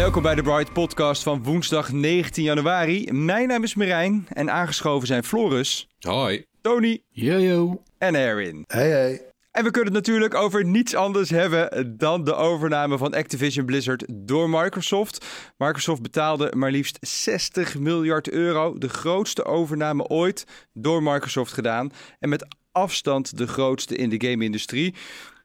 [0.00, 3.12] Welkom bij de Bright Podcast van woensdag 19 januari.
[3.12, 6.44] Mijn naam is Marijn en aangeschoven zijn Floris, Hoi.
[6.60, 8.64] Tony Yo, en Erin.
[8.66, 9.22] Hey, hey.
[9.50, 14.04] En we kunnen het natuurlijk over niets anders hebben dan de overname van Activision Blizzard
[14.08, 15.26] door Microsoft.
[15.56, 21.90] Microsoft betaalde maar liefst 60 miljard euro, de grootste overname ooit door Microsoft gedaan.
[22.18, 24.94] En met afstand de grootste in de game-industrie.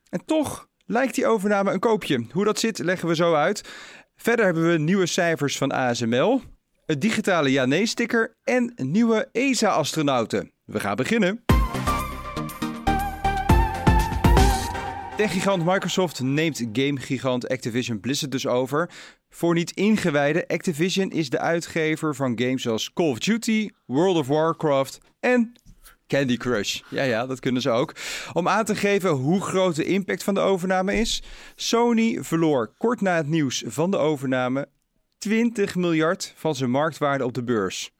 [0.09, 2.26] En toch lijkt die overname een koopje.
[2.31, 3.64] Hoe dat zit, leggen we zo uit.
[4.16, 6.41] Verder hebben we nieuwe cijfers van ASML,
[6.85, 10.52] een digitale ja-nee-sticker en nieuwe ESA-astronauten.
[10.66, 11.44] We gaan beginnen.
[15.17, 18.89] Techgigant Microsoft neemt gamegigant Activision Blizzard dus over.
[19.30, 24.27] Voor niet ingewijden, Activision is de uitgever van games zoals Call of Duty, World of
[24.27, 25.53] Warcraft en
[26.08, 26.81] Candy Crush.
[26.89, 27.94] Ja, ja, dat kunnen ze ook.
[28.34, 31.23] Om aan te geven hoe groot de impact van de overname is.
[31.56, 34.67] Sony verloor kort na het nieuws van de overname
[35.17, 37.92] 20 miljard van zijn marktwaarde op de beurs.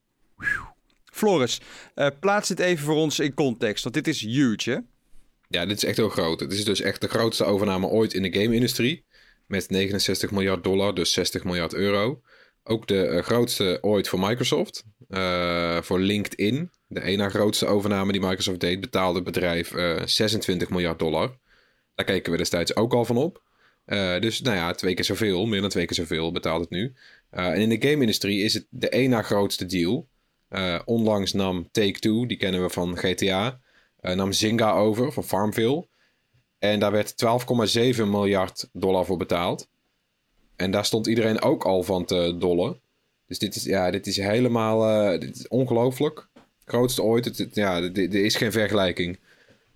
[1.05, 1.61] Floris,
[1.93, 4.83] eh, plaats dit even voor ons in context, want dit is huge?
[5.47, 6.39] Ja, dit is echt heel groot.
[6.39, 9.05] Het is dus echt de grootste overname ooit in de game-industrie.
[9.47, 12.22] Met 69 miljard dollar, dus 60 miljard euro.
[12.63, 14.83] Ook de eh, grootste ooit voor Microsoft.
[15.15, 20.69] Eh, voor LinkedIn, de ene grootste overname die Microsoft deed, betaalde het bedrijf eh, 26
[20.69, 21.37] miljard dollar.
[21.95, 23.43] Daar keken we destijds ook al van op.
[23.85, 26.93] Eh, dus nou ja, twee keer zoveel, meer dan twee keer zoveel betaalt het nu.
[27.29, 30.07] Eh, en in de game-industrie is het de ene grootste deal.
[30.47, 33.59] Eh, onlangs nam Take-Two, die kennen we van GTA,
[33.99, 35.87] eh, nam Zynga over van Farmville.
[36.59, 39.67] En daar werd 12,7 miljard dollar voor betaald.
[40.55, 42.79] En daar stond iedereen ook al van te dollen.
[43.27, 46.27] Dus dit is, ja, dit is helemaal is ongelooflijk.
[46.65, 47.25] Grootste ooit.
[47.25, 49.19] Het, ja, er is geen vergelijking.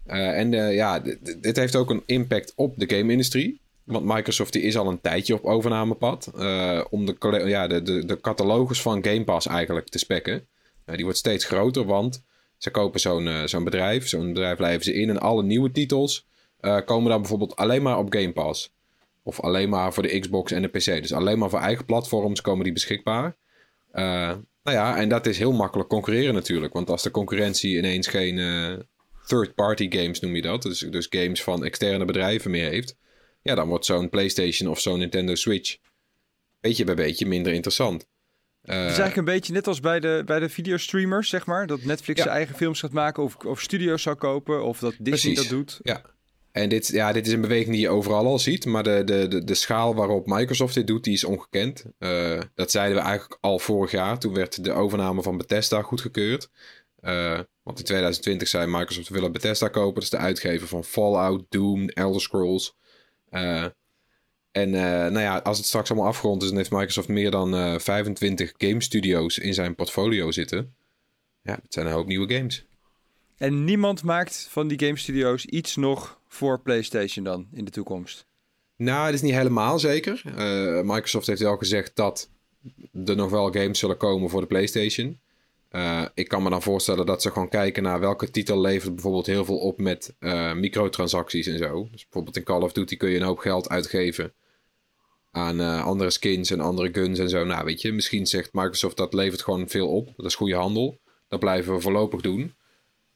[0.10, 1.00] Eh, en eh, ja,
[1.40, 3.62] dit, heeft ook een impact op de game-industrie.
[3.84, 6.32] Want Microsoft die is al een tijdje op overnamepad.
[6.90, 10.48] om de, ja, de, de, catalogus van Game Pass eigenlijk te spekken.
[10.86, 12.24] Die wordt steeds groter, want
[12.58, 14.08] ze kopen zo'n zo'n bedrijf.
[14.08, 15.10] Zo'n bedrijf blijven ze in.
[15.10, 16.28] En alle nieuwe titels
[16.86, 18.74] komen dan bijvoorbeeld alleen maar op Game Pass.
[19.24, 20.86] Of alleen maar voor de Xbox en de PC.
[20.86, 23.38] Dus alleen maar voor eigen platforms komen die beschikbaar.
[23.92, 24.04] Eh,
[24.64, 26.74] nou ja, en dat is heel makkelijk concurreren natuurlijk.
[26.74, 28.74] Want als de concurrentie ineens geen eh,
[29.28, 30.62] third-party games, noem je dat.
[30.62, 32.96] Dus, dus games van externe bedrijven meer heeft.
[33.42, 35.78] Ja, dan wordt zo'n PlayStation of zo'n Nintendo Switch
[36.60, 38.08] beetje bij beetje minder interessant.
[38.62, 41.68] Eh, Het is eigenlijk een beetje net als bij de, bij de videostreamers, zeg maar.
[41.68, 42.24] Dat Netflix Ja.
[42.26, 44.64] zijn eigen films gaat maken of, of studio's zou kopen.
[44.64, 45.36] Of dat Disney Precies.
[45.36, 45.80] dat doet.
[45.84, 46.02] Ja.
[46.52, 48.66] En dit, ja, dit is een beweging die je overal al ziet.
[48.66, 51.86] Maar de, de, de, de schaal waarop Microsoft dit doet, die is ongekend.
[51.98, 54.20] Eh, dat zeiden we eigenlijk al vorig jaar.
[54.20, 56.50] Toen werd de overname van Bethesda goedgekeurd.
[57.00, 59.94] Eh, want in 2020 zei Microsoft, we willen Bethesda kopen.
[59.94, 62.76] Dat is de uitgever van Fallout, Doom, Elder Scrolls.
[63.30, 63.66] Eh,
[64.52, 67.80] en nou ja, als het straks allemaal afgerond is, dan heeft Microsoft meer dan eh
[67.80, 70.76] 25 game studios in zijn portfolio zitten.
[71.44, 72.69] Ja, het zijn een hoop nieuwe games.
[73.40, 78.28] En niemand maakt van die game studio's iets nog voor PlayStation dan in de toekomst.
[78.76, 80.22] Nou, dat is niet helemaal zeker.
[80.36, 82.30] Eh, Microsoft heeft wel gezegd dat
[83.06, 85.20] er nog wel games zullen komen voor de PlayStation.
[85.70, 89.26] Eh, ik kan me dan voorstellen dat ze gewoon kijken naar welke titel levert bijvoorbeeld
[89.26, 91.88] heel veel op met eh, microtransacties en zo.
[91.92, 94.34] Dus bijvoorbeeld in Call of Duty kun je een hoop geld uitgeven
[95.32, 97.44] aan andere skins en andere guns en zo.
[97.44, 100.14] Nou, weet je, misschien zegt Microsoft dat levert gewoon veel op.
[100.16, 101.00] Dat is goede handel.
[101.28, 102.54] Dat blijven we voorlopig doen.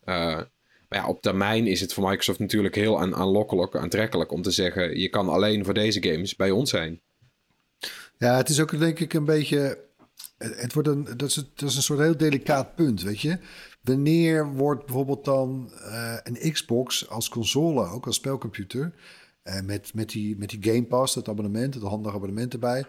[0.05, 0.41] Eh,
[0.89, 4.51] maar ja, op termijn is het voor Microsoft natuurlijk heel aan, aanlokkelijk, aantrekkelijk om te
[4.51, 7.01] zeggen: je kan alleen voor deze games bij ons zijn.
[8.17, 9.81] Ja, het is ook denk ik een beetje.
[10.37, 13.37] Het wordt een, dat, is, dat is een soort heel delicaat punt, weet je.
[13.81, 18.93] wanneer wordt bijvoorbeeld dan eh, een Xbox als console ook, als spelcomputer,
[19.43, 22.85] eh, met, met, die, met die Game Pass, dat abonnement, het handige abonnement erbij,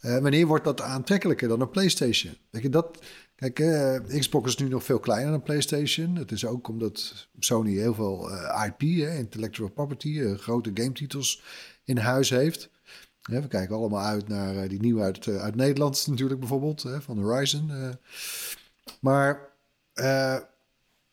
[0.00, 2.36] wanneer wordt dat aantrekkelijker dan een PlayStation?
[2.50, 2.98] Weet je, dat,
[3.36, 6.16] kijk, eh, Xbox is nu nog veel kleiner dan PlayStation.
[6.16, 11.42] Het is ook omdat Sony heel veel eh, IP, hè, intellectual property, eh, grote gametitels
[11.84, 12.70] in huis heeft.
[13.20, 17.18] Ja, we kijken allemaal uit naar die nieuwe uit, uit Nederland natuurlijk bijvoorbeeld, hè, van
[17.18, 17.70] Horizon.
[19.00, 19.48] maar,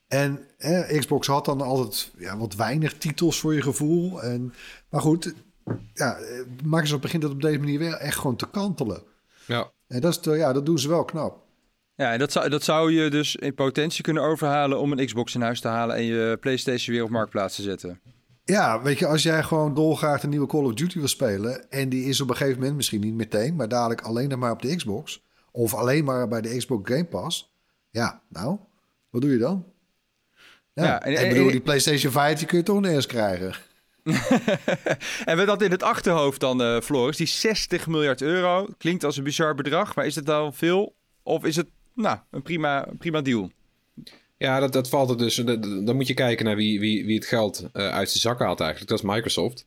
[0.07, 0.47] en
[0.87, 4.21] Xbox had dan altijd ja, wat weinig titels voor je gevoel.
[4.23, 4.53] En,
[4.89, 5.33] maar goed,
[5.93, 6.17] ja,
[6.63, 9.03] Microsoft begint dat op deze manier wel echt gewoon te kantelen.
[9.47, 9.71] Ja.
[9.87, 11.42] En dat, is de- ja, dat doen ze wel knap.
[11.95, 15.35] Ja, en dat zou, dat zou je dus in potentie kunnen overhalen om een Xbox
[15.35, 17.99] in huis te halen en je PlayStation weer op marktplaats te zetten.
[18.45, 21.69] Ja, weet je, als jij gewoon dolgraag een nieuwe Call of Duty wil spelen...
[21.69, 23.55] en die is op een gegeven moment, misschien niet meteen...
[23.55, 25.21] maar dadelijk alleen nog maar op de Xbox...
[25.51, 27.53] of alleen maar bij de Xbox Game Pass...
[27.89, 28.57] ja, nou,
[29.09, 29.65] wat doe je dan?
[30.73, 32.91] Ja, Ja, en- ik en- bedoel, en- die PlayStation 5 die kun je toch niet
[32.91, 33.55] eens krijgen.
[35.25, 38.67] En met dat in het achterhoofd dan, eh Floris, die 60 miljard euro.
[38.77, 40.95] Klinkt als een bizar bedrag, maar is het dan veel?
[41.23, 43.51] Of is het nou, een prima, prima deal?
[44.37, 45.35] Ja, dat, dat valt er dus.
[45.35, 48.59] Dan moet je kijken naar wie, wie, wie het geld eh, uit zijn zak haalt
[48.59, 48.89] eigenlijk.
[48.89, 49.65] Dat is Microsoft.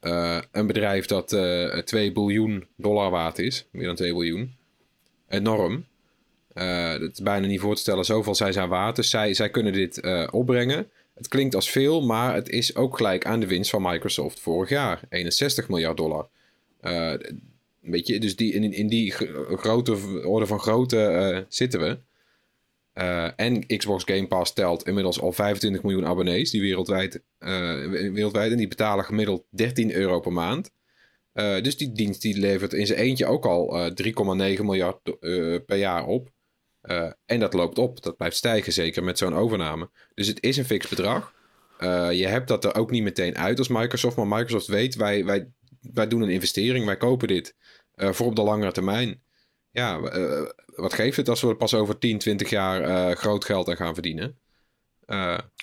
[0.00, 3.66] Eh, een bedrijf dat eh 2 biljoen dollar waard is.
[3.70, 4.56] Meer dan 2 biljoen.
[5.28, 5.84] Enorm.
[6.98, 8.04] Dat is bijna niet voor te stellen.
[8.04, 8.96] Zoveel zijn zij waard.
[8.96, 10.90] Dus zij, zij kunnen dit opbrengen.
[11.14, 14.68] Het klinkt als veel, maar het is ook gelijk aan de winst van Microsoft vorig
[14.68, 15.00] jaar.
[15.08, 16.28] 61 miljard dollar.
[17.82, 21.98] Weet je, dus die, in, in die gro- grote orde van grootte eh, zitten we.
[22.92, 27.50] Eh, en Xbox Game Pass telt inmiddels al 25 miljoen abonnees die wereldwijd, eh,
[27.88, 30.70] wereldwijd en die betalen gemiddeld 13 euro per maand.
[31.62, 33.92] Dus die dienst die levert in zijn eentje ook al eh
[34.56, 34.98] 3,9 miljard
[35.66, 36.32] per jaar op.
[37.26, 38.02] En dat loopt op.
[38.02, 39.90] Dat blijft stijgen, zeker met zo'n overname.
[40.14, 41.34] Dus het is een fix bedrag.
[42.12, 44.16] Je hebt dat er ook niet meteen uit als Microsoft.
[44.16, 45.48] Maar Microsoft weet, wij, wij,
[45.92, 46.86] wij doen een investering.
[46.86, 47.54] Wij kopen dit
[47.94, 49.22] eh, voor op de langere termijn.
[49.70, 53.68] Ja, eh, wat geeft het als we pas over 10, 20 jaar eh, groot geld
[53.68, 54.38] aan gaan verdienen?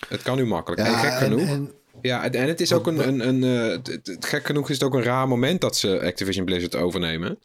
[0.08, 0.82] Het kan nu makkelijk.
[0.82, 1.42] en gek en, genoeg.
[1.48, 1.72] en
[2.02, 4.94] Ja, en en het is ook een, een, een het- gek genoeg is het ook
[4.94, 7.40] een raar moment dat ze Activision Blizzard overnemen.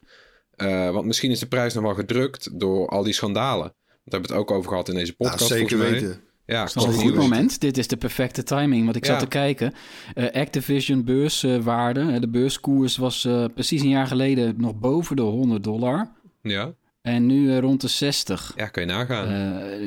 [0.91, 3.73] Want misschien is de prijs nog wel gedrukt door al die schandalen.
[3.85, 5.51] Daar hebben we het ook over gehad in deze ja, podcast.
[5.51, 6.01] zeker volgens mij.
[6.09, 6.23] weten.
[6.45, 7.61] Ja, Dat is een goed moment.
[7.61, 8.83] Dit is de perfecte timing.
[8.83, 9.73] Want ik zat te kijken.
[10.13, 11.99] Eh, Activision beurswaarde.
[12.01, 16.11] eh, de beurskoers was eh, precies een jaar geleden nog boven de 100 dollar.
[16.41, 18.53] Ja, En nu rond de 60.
[18.55, 19.27] ja, kun je nagaan.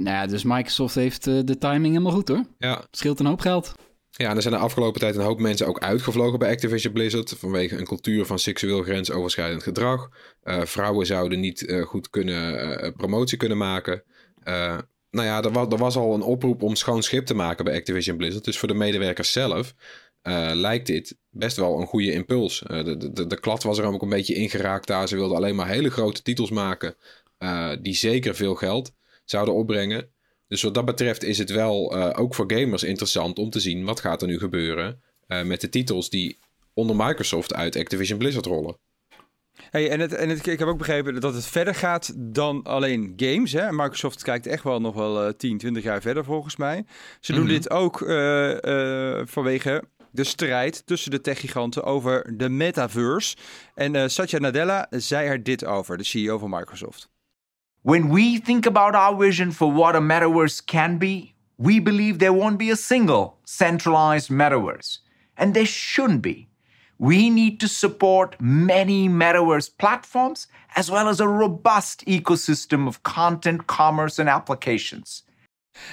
[0.02, 2.44] Nou ja, dus Microsoft heeft de timing helemaal goed hoor.
[2.58, 2.84] ja.
[2.90, 3.74] Scheelt een hoop geld.
[4.10, 7.34] ja, en er zijn de afgelopen tijd een hoop mensen ook uitgevlogen bij Activision Blizzard.
[7.38, 10.08] Vanwege een cultuur van seksueel grensoverschrijdend gedrag.
[10.44, 14.02] Vrouwen zouden niet goed kunnen, promotie kunnen maken.
[14.42, 14.78] Eh,
[15.10, 17.74] nou ja, er was, er was al een oproep om schoon schip te maken bij
[17.74, 18.44] Activision Blizzard.
[18.44, 19.74] Dus voor de medewerkers zelf
[20.22, 22.62] eh, lijkt dit best wel een goede impuls.
[22.62, 25.08] Eh, de, de, de, klad was er ook een beetje ingeraakt daar.
[25.08, 26.94] Ze wilden alleen maar hele grote titels maken.
[27.38, 28.92] eh, die zeker veel geld
[29.24, 30.10] zouden opbrengen.
[30.48, 34.00] Dus wat dat betreft is het wel ook voor gamers interessant om te zien wat
[34.00, 35.02] gaat er nu gebeuren
[35.44, 36.38] met de titels die
[36.74, 38.76] onder Microsoft uit Activision Blizzard rollen.
[39.70, 43.12] Hey, en het, en het, ik heb ook begrepen dat het verder gaat dan alleen
[43.16, 43.52] games.
[43.52, 43.72] Hè?
[43.72, 46.84] Microsoft kijkt echt wel nog wel eh 10, 20 jaar verder volgens mij.
[47.20, 47.52] Ze doen Mhm.
[47.52, 53.36] dit ook eh, eh, vanwege de strijd tussen de techgiganten over de metaverse.
[53.74, 57.08] En eh, Satya Nadella zei er dit over, de CEO van Microsoft.
[57.82, 62.32] When we think about our vision for what a metaverse can be, we believe there
[62.34, 64.98] won't be a single centralized metaverse.
[65.34, 66.47] And there shouldn't be.
[66.98, 73.64] We need to support many metaverse platforms as well as a robust ecosystem of content,
[73.64, 75.26] commerce, and applications.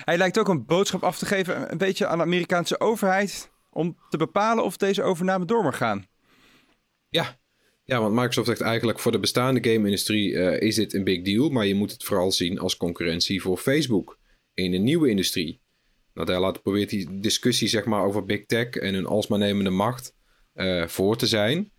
[0.03, 3.97] Hij lijkt ook een boodschap af te geven, een beetje aan de Amerikaanse overheid, om
[4.09, 6.07] te bepalen of deze overname door mag gaan.
[7.09, 7.39] Ja.
[7.83, 11.49] ja, want Microsoft zegt eigenlijk voor de bestaande game-industrie eh, is dit een big deal.
[11.49, 14.17] Maar je moet het vooral zien als concurrentie voor Facebook
[14.53, 15.61] in een nieuwe industrie.
[16.13, 20.14] Nadella probeert die discussie zeg maar, over big tech en hun alsmaar nemende macht
[20.55, 21.71] eh, voor te zijn.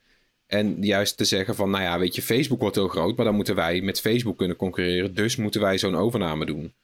[0.47, 3.35] En juist te zeggen van, nou ja, weet je, Facebook wordt heel groot, maar dan
[3.35, 5.15] moeten wij met Facebook kunnen concurreren.
[5.15, 6.75] Dus moeten wij zo'n overname doen.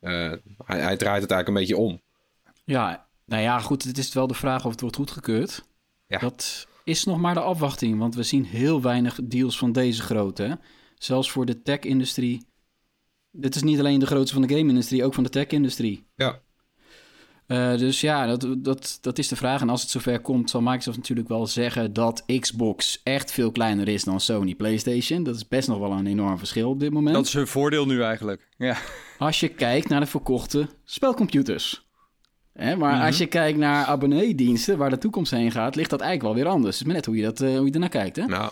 [0.00, 0.32] Eh,
[0.64, 2.02] hij, hij draait het eigenlijk een beetje om.
[2.64, 3.84] Ja, nou ja, goed.
[3.84, 5.64] Het is wel de vraag of het wordt goedgekeurd.
[6.06, 6.18] Ja.
[6.18, 7.98] Dat is nog maar de afwachting.
[7.98, 10.42] Want we zien heel weinig deals van deze grootte.
[10.42, 10.54] Hè?
[10.94, 12.46] Zelfs voor de tech-industrie.
[13.30, 16.06] Dit is niet alleen de grootste van de game-industrie, ook van de tech-industrie.
[16.14, 16.40] Ja,
[17.46, 19.60] Eh, dus ja, dat, dat, dat is de vraag.
[19.60, 23.88] En als het zover komt, zal Microsoft natuurlijk wel zeggen dat Xbox echt veel kleiner
[23.88, 25.22] is dan Sony PlayStation.
[25.22, 27.14] Dat is best nog wel een enorm verschil op dit moment.
[27.14, 28.48] Dat is hun voordeel nu eigenlijk.
[28.56, 28.76] Ja.
[29.18, 31.84] Als je kijkt naar de verkochte spelcomputers.
[32.52, 36.34] Hè, maar als je kijkt naar abonneediensten, waar de toekomst heen gaat, ligt dat eigenlijk
[36.34, 36.78] wel weer anders.
[36.78, 38.16] Het is maar net hoe je, dat, eh, hoe je ernaar kijkt.
[38.16, 38.26] Hè?
[38.26, 38.50] Nou,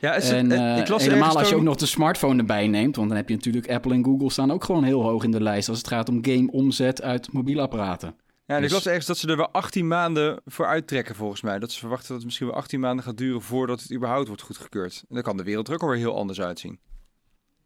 [0.00, 2.96] Ja, het En eh, ik las helemaal als je ook nog de smartphone erbij neemt.
[2.96, 5.42] Want dan heb je natuurlijk Apple en Google staan ook gewoon heel hoog in de
[5.42, 8.14] lijst als het gaat om game omzet uit mobiele apparaten.
[8.52, 11.40] Ja, en ik Dus- las ergens dat ze er wel 18 maanden voor uittrekken volgens
[11.40, 11.58] mij.
[11.58, 14.42] Dat ze verwachten dat het misschien wel 18 maanden gaat duren voordat het überhaupt wordt
[14.42, 15.04] goedgekeurd.
[15.08, 16.78] En dan kan de wereld er ook alweer heel anders uitzien.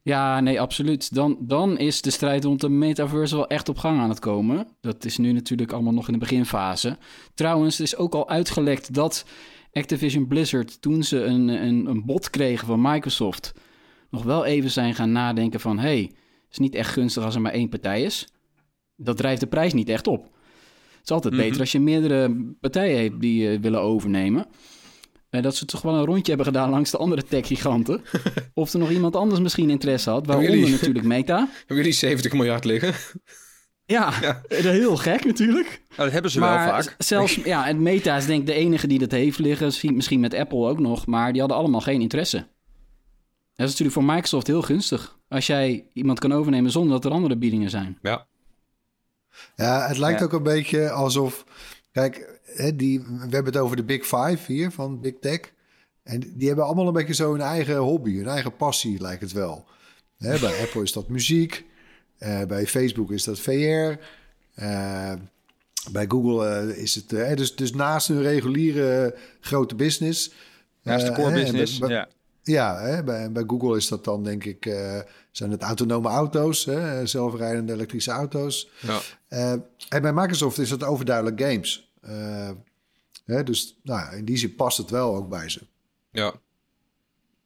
[0.02, 1.14] Ja, nee, absoluut.
[1.14, 4.68] Dan, dan is de strijd rond de metaverse wel echt op gang aan het komen.
[4.80, 6.98] Dat is nu natuurlijk allemaal nog in de beginfase.
[7.34, 9.24] Trouwens, er is ook al uitgelekt dat
[9.72, 13.52] Activision Blizzard, toen ze een, een, een bod kregen van Microsoft,
[14.10, 15.78] nog wel even zijn gaan nadenken van...
[15.78, 18.28] hey, het is niet echt gunstig als er maar één partij is.
[18.96, 20.34] Dat drijft de prijs niet echt op.
[21.06, 21.42] Het is altijd Mhm.
[21.42, 24.46] beter als je meerdere partijen hebt die eh, willen overnemen.
[25.30, 28.02] Eh, dat ze toch wel een rondje hebben gedaan langs de andere tech-giganten.
[28.54, 30.26] of er nog iemand anders misschien interesse had.
[30.26, 31.36] Waaronder jullie- natuurlijk Meta.
[31.58, 32.94] hebben jullie 70 miljard liggen?
[33.84, 34.10] Ja,
[34.48, 35.82] heel gek natuurlijk.
[35.88, 36.94] Nou, dat hebben ze maar wel vaak.
[36.98, 39.94] zelfs, ja, en Meta is denk ik de enige die dat heeft liggen.
[39.94, 41.06] Misschien met Apple ook nog.
[41.06, 42.36] Maar die hadden allemaal geen interesse.
[43.54, 45.18] Dat is natuurlijk voor Microsoft heel gunstig.
[45.28, 47.98] Als jij iemand kan overnemen zonder dat er andere biedingen zijn.
[48.02, 48.26] Ja.
[49.56, 50.24] Ja, het lijkt Ja.
[50.24, 51.44] ook een beetje alsof...
[51.92, 55.40] Kijk, hè, die, we hebben het over de Big Five hier van Big Tech.
[56.02, 59.32] En die hebben allemaal een beetje zo hun eigen hobby, hun eigen passie lijkt het
[59.32, 59.64] wel.
[60.18, 61.64] Hè, bij Apple is dat muziek.
[62.18, 63.50] eh, bij Facebook is dat VR.
[64.54, 65.12] eh,
[65.90, 67.36] bij Google eh, is het...
[67.38, 70.32] dus, dus naast hun reguliere grote business...
[70.82, 72.08] Naast de core business, bij- ja.
[72.46, 74.98] Ja, hè, bij, bij Google is dat dan denk ik, eh,
[75.30, 78.68] zijn het autonome auto's, hè, zelfrijdende elektrische auto's.
[78.80, 79.00] Ja.
[79.28, 79.50] Eh,
[79.88, 81.92] en bij Microsoft is dat overduidelijk games.
[82.00, 82.50] Eh,
[83.24, 85.60] hè, dus nou, in die zin past het wel ook bij ze.
[86.10, 86.34] Ja.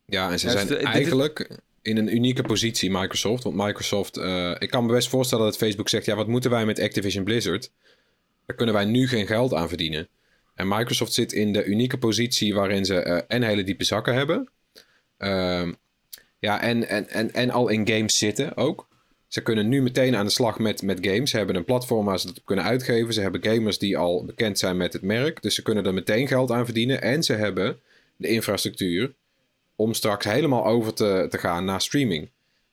[0.04, 3.42] Ja, en ze Ja, dus zijn dit- eigenlijk in een unieke positie, Microsoft.
[3.42, 6.66] Want Microsoft, eh, ik kan me best voorstellen dat Facebook zegt: ja, wat moeten wij
[6.66, 7.70] met Activision Blizzard?
[8.46, 10.08] Daar kunnen wij nu geen geld aan verdienen.
[10.54, 14.48] En Microsoft zit in de unieke positie waarin ze eh, en hele diepe zakken hebben.
[15.20, 15.72] Ehm,
[16.38, 18.88] ja, en, en, en, en al in games zitten ook.
[19.28, 21.30] Ze kunnen nu meteen aan de slag met, met games.
[21.30, 23.14] Ze hebben een platform waar ze dat op kunnen uitgeven.
[23.14, 25.42] Ze hebben gamers die al bekend zijn met het merk.
[25.42, 27.02] Dus ze kunnen er meteen geld aan verdienen.
[27.02, 27.80] En ze hebben
[28.16, 29.14] de infrastructuur
[29.76, 32.30] om straks helemaal over te, te gaan naar streaming.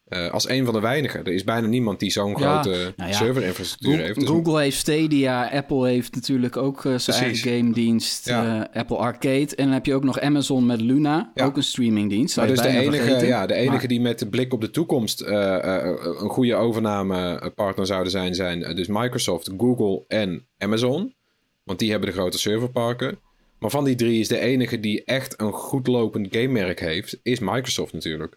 [0.07, 1.23] Eh, als een van de weinigen.
[1.23, 3.15] Er is bijna niemand die zo'n Ja, grote nou ja.
[3.17, 4.19] serverinfrastructuur heeft.
[4.19, 7.45] Dus Google heeft Stadia, Apple heeft natuurlijk ook eh, zijn Precies.
[7.45, 8.67] eigen game dienst, Ja.
[8.69, 9.55] eh, Apple Arcade.
[9.55, 11.45] En dan heb je ook nog Amazon met Luna, Ja.
[11.45, 12.37] ook een streamingdienst.
[12.37, 13.27] Maar dus de enige, vergeten.
[13.27, 16.55] ja, de enige Maar- die met de blik op de toekomst eh, eh, een goede
[16.55, 21.15] overnamepartner zouden zijn, zijn dus Microsoft, Google en Amazon.
[21.63, 23.19] Want die hebben de grote serverparken.
[23.59, 27.39] Maar van die drie is de enige die echt een goed lopend gamemerk heeft, is
[27.39, 28.35] Microsoft natuurlijk.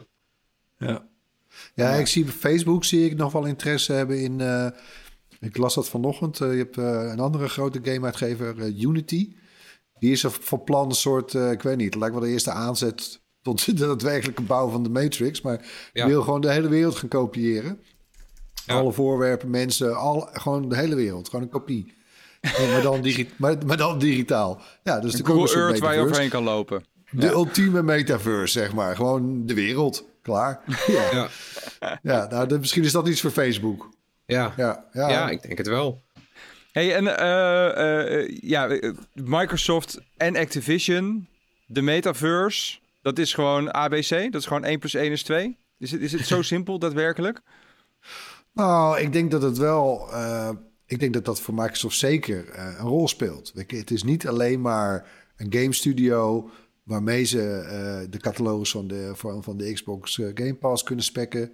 [0.78, 1.08] Ja.
[1.74, 4.40] Ja, ik zie op Facebook zie ik nog wel interesse hebben in.
[4.40, 4.66] eh,
[5.40, 6.40] ik las dat vanochtend.
[6.40, 9.32] eh, je hebt eh, een andere grote gameuitgever, eh, Unity.
[9.98, 12.50] Die is er van plan een soort, ik weet niet, het lijkt wel de eerste
[12.50, 15.40] aanzet tot de daadwerkelijke bouw van de Matrix.
[15.40, 16.06] Maar Ja.
[16.06, 17.80] wil gewoon de hele wereld gaan kopiëren.
[18.66, 18.74] Ja.
[18.74, 21.28] Alle voorwerpen, mensen, al, gewoon de hele wereld.
[21.28, 21.94] Gewoon een kopie.
[22.40, 24.60] En, maar, dan digi maar, maar dan digitaal.
[24.82, 26.84] Ja, dus een Google Earth waar je overheen kan lopen.
[27.10, 28.96] De ultieme metaverse, zeg maar.
[28.96, 30.08] Gewoon de wereld.
[30.30, 30.60] Klaar.
[30.86, 31.28] Ja,
[31.80, 33.90] Ja, ja nou, de- misschien is dat iets voor Facebook.
[34.26, 34.52] ja.
[34.56, 35.08] Ja, ja.
[35.10, 36.02] ja ik denk het wel.
[36.72, 41.28] Hey, en eh, eh, ja, eh, Microsoft en Activision,
[41.66, 44.08] de metaverse, dat is gewoon ABC.
[44.32, 45.56] Dat is gewoon 1 plus 1 is 2.
[45.78, 47.40] Is het, is het zo simpel daadwerkelijk?
[48.52, 50.08] Nou, ik denk dat het wel.
[50.12, 50.50] eh,
[50.86, 53.52] ik denk dat dat voor Microsoft zeker eh, een rol speelt.
[53.66, 55.06] Het is niet alleen maar
[55.36, 56.50] een game studio
[56.82, 61.04] waarmee ze eh, de catalogus van de, van, van de Xbox eh, Game Pass kunnen
[61.04, 61.52] spekken.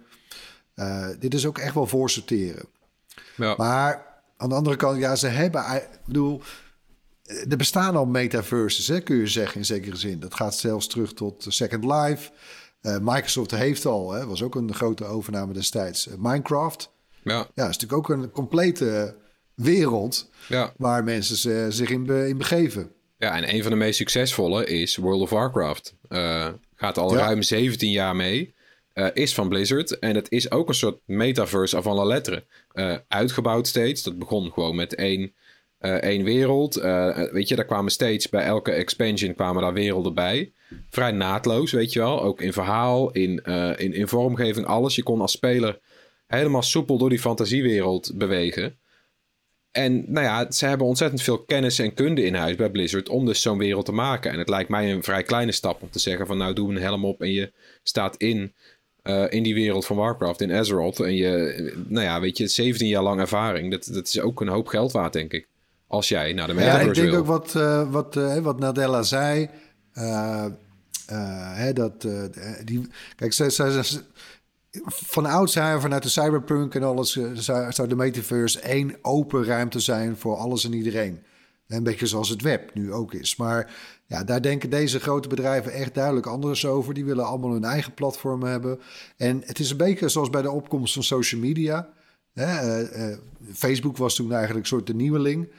[0.73, 2.65] Eh, dit is ook echt wel voorsorteren.
[3.35, 3.53] Ja.
[3.57, 4.05] Maar
[4.37, 5.75] aan de andere kant, ja, ze hebben.
[5.75, 6.41] Ik bedoel,
[7.49, 10.19] er bestaan al metaverses, hè, kun je zeggen in zekere zin.
[10.19, 12.31] Dat gaat zelfs terug tot Second Life.
[13.01, 16.91] Microsoft heeft al, hè, was ook een grote overname destijds, Minecraft.
[17.23, 19.15] Ja, Ja, dat is natuurlijk ook een complete
[19.53, 20.73] wereld ja.
[20.77, 22.91] waar mensen zich in, be- in begeven.
[23.17, 25.95] Ja, en een van de meest succesvolle is World of Warcraft.
[26.09, 27.19] Eh, gaat al Ja.
[27.19, 28.53] ruim 17 jaar mee.
[28.93, 29.99] Eh, is van Blizzard.
[29.99, 32.43] En het is ook een soort metaverse af alle letteren.
[32.71, 34.03] Eh, uitgebouwd steeds.
[34.03, 35.33] Dat begon gewoon met één,
[35.79, 36.75] één wereld.
[37.31, 40.51] Weet je, daar kwamen steeds bij elke expansion kwamen daar werelden bij.
[40.89, 42.21] Vrij naadloos, weet je wel.
[42.23, 43.43] Ook in verhaal, in,
[43.77, 44.95] in, in vormgeving, alles.
[44.95, 45.79] Je kon als speler
[46.27, 48.77] helemaal soepel door die fantasiewereld bewegen.
[49.71, 53.25] En nou ja, ze hebben ontzettend veel kennis en kunde in huis bij Blizzard om
[53.25, 54.31] dus zo'n wereld te maken.
[54.31, 56.81] En het lijkt mij een vrij kleine stap om te zeggen van nou doe een
[56.81, 57.51] helm op en je
[57.83, 58.53] staat in,
[59.01, 60.99] eh, in die wereld van Warcraft, in Azeroth.
[60.99, 63.71] En je, nou ja, weet je, 17 jaar lang ervaring.
[63.71, 65.47] Dat, dat is ook een hoop geld waard, denk ik.
[65.87, 67.19] Als jij naar de Ja, metaverse ik denk wil.
[67.19, 69.49] ook wat, eh, wat, eh, wat Nadella zei.
[71.55, 72.01] hè, dat,
[72.65, 74.01] die, kijk, ze, ze-
[74.85, 79.79] van oudsher, vanuit de cyberpunk en alles, eh, zou, zou de metaverse één open ruimte
[79.79, 81.19] zijn voor alles en iedereen.
[81.67, 83.35] Een beetje zoals het web nu ook is.
[83.35, 86.93] Maar ja, daar denken deze grote bedrijven echt duidelijk anders over.
[86.93, 88.79] Die willen allemaal hun eigen platform hebben.
[89.17, 91.89] En het is een beetje zoals bij de opkomst van social media.
[92.33, 93.17] Eh, eh,
[93.53, 95.49] Facebook was toen eigenlijk een soort de nieuweling.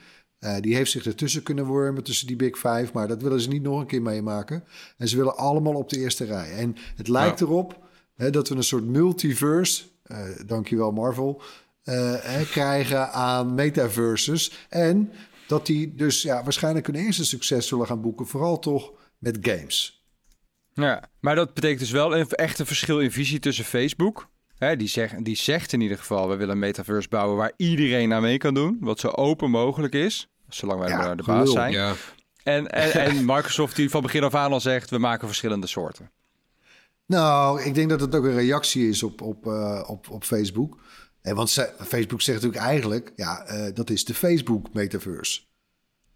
[0.59, 2.89] Die heeft zich ertussen kunnen wormen tussen die Big Five.
[2.93, 4.63] Maar dat willen ze niet nog een keer meemaken.
[4.97, 6.51] En ze willen allemaal op de eerste rij.
[6.51, 7.45] En het lijkt Ja.
[7.45, 7.87] erop
[8.19, 11.41] hè, dat we een soort multiverse, eh dankjewel Marvel,
[11.83, 14.51] eh, hè, krijgen aan metaverses.
[14.69, 15.11] En
[15.47, 18.27] dat die dus ja, waarschijnlijk hun eerste succes zullen gaan boeken.
[18.27, 20.03] Vooral toch met games.
[20.73, 24.27] Ja, maar dat betekent dus wel een, echt een verschil in visie tussen Facebook.
[24.57, 28.13] Hè, die, zegt, die zegt in ieder geval, we willen een metaverse bouwen waar iedereen
[28.13, 28.77] aan mee kan doen.
[28.79, 31.39] Wat zo open mogelijk is, zolang wij Ja, maar de gelul.
[31.39, 31.71] baas zijn.
[31.71, 31.93] Ja,
[32.43, 36.11] En, en, en Microsoft die van begin af aan al zegt, we maken verschillende soorten.
[37.09, 40.77] Nou, ik denk dat het ook een reactie is op, op, eh, op, op Facebook.
[41.21, 45.41] En want ze- Facebook zegt natuurlijk eigenlijk, ja, eh, dat is de Facebook-metaverse.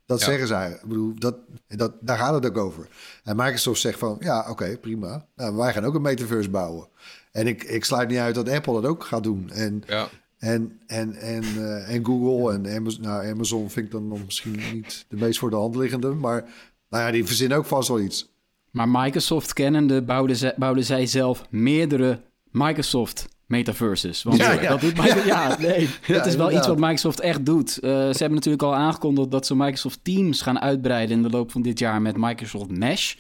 [0.05, 0.25] Dat Ja.
[0.25, 0.71] zeggen zij.
[0.71, 1.35] Ik bedoel, dat,
[1.67, 2.87] dat, daar gaat het ook over.
[3.23, 5.27] En Microsoft zegt van, ja, oké, prima.
[5.35, 6.87] Nou, wij gaan ook een metaverse bouwen.
[7.31, 9.49] En ik, ik sluit niet uit dat Apple dat ook gaat doen.
[9.51, 10.07] En, ja.
[10.37, 14.59] en, en, en, eh, en Google en Amazon, nou, Amazon vind ik dan nog misschien
[14.73, 16.07] niet de meest voor de hand liggende.
[16.13, 16.41] Maar
[16.89, 18.32] nou ja, die verzinnen ook vast wel iets.
[18.73, 24.23] Maar Microsoft kennende bouwden, ze, bouwden zij zelf meerdere Microsoft metaverses.
[24.23, 24.69] Want Ja, ja.
[24.69, 27.77] dat doet Microsoft, ja, nee, dat is wel iets wat Microsoft echt doet.
[27.77, 31.51] Eh, ze hebben natuurlijk al aangekondigd dat ze Microsoft Teams gaan uitbreiden in de loop
[31.51, 33.15] van dit jaar met Microsoft Mesh.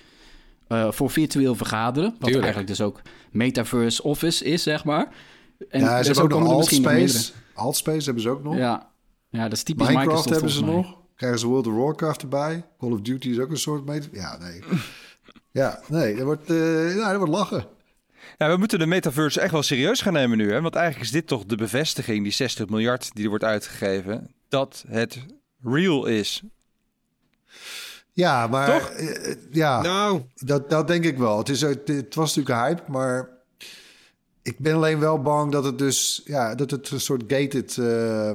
[0.67, 2.09] eh, voor virtueel vergaderen.
[2.09, 2.43] Wat Tuurlijk.
[2.43, 5.07] eigenlijk dus ook Metaverse Office is, zeg maar.
[5.69, 7.31] En ja, ze dus hebben ook nog Altspace.
[7.53, 8.55] Altspace hebben ze ook nog.
[8.55, 8.89] Ja.
[9.29, 10.73] ja, dat is typisch Minecraft Microsoft hebben ze mij.
[10.75, 10.97] nog.
[11.15, 12.65] Krijgen ze World of Warcraft erbij.
[12.77, 14.07] Call of Duty is ook een soort meta.
[14.11, 14.61] Ja, nee.
[15.53, 17.65] Ja, nee, dat wordt, nou, dat wordt lachen.
[18.37, 20.51] Ja, we moeten de metaverse echt wel serieus gaan nemen nu.
[20.51, 20.61] Hè?
[20.61, 24.83] Want eigenlijk is dit toch de bevestiging, die 60 miljard die er wordt uitgegeven, dat
[24.87, 25.19] het
[25.63, 26.43] real is.
[28.13, 28.89] Ja, maar Toch?
[28.89, 31.37] eh, eh, ja, Nou, dat, dat denk ik wel.
[31.37, 33.29] Het, is, het, het was natuurlijk een hype, maar
[34.41, 38.31] ik ben alleen wel bang dat het dus ja, dat het een soort gated eh,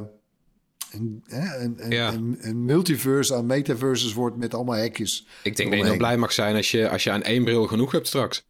[0.93, 2.13] een, een, een, Ja.
[2.13, 5.27] een, een multiverse aan metaverses wordt met allemaal hekjes.
[5.43, 7.67] ik denk dat je nog blij mag zijn als je, als je aan één bril
[7.67, 8.47] genoeg hebt straks.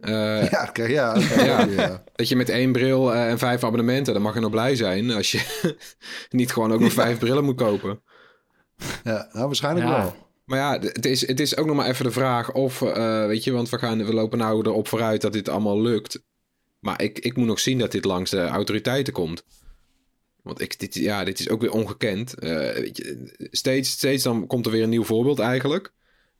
[0.00, 0.10] Eh,
[0.50, 0.86] Ja, ja,
[1.44, 1.64] Ja.
[1.64, 2.04] ja.
[2.14, 5.10] Dat je met één bril eh, en vijf abonnementen, dan mag je nog blij zijn
[5.10, 5.74] als je
[6.30, 8.00] niet gewoon ook nog vijf brillen moet kopen.
[9.04, 9.96] ja nou, waarschijnlijk Ja.
[10.02, 10.14] wel.
[10.44, 13.44] Maar ja, het is, het is ook nog maar even de vraag of, eh, weet
[13.44, 16.22] je, want we, gaan, we lopen nou erop vooruit dat dit allemaal lukt.
[16.78, 19.44] Maar ik, ik moet nog zien dat dit langs de autoriteiten komt.
[20.48, 22.34] Want ik, dit, ja, dit is ook weer ongekend.
[22.34, 25.92] Eh, weet je, steeds, steeds dan komt er weer een nieuw voorbeeld eigenlijk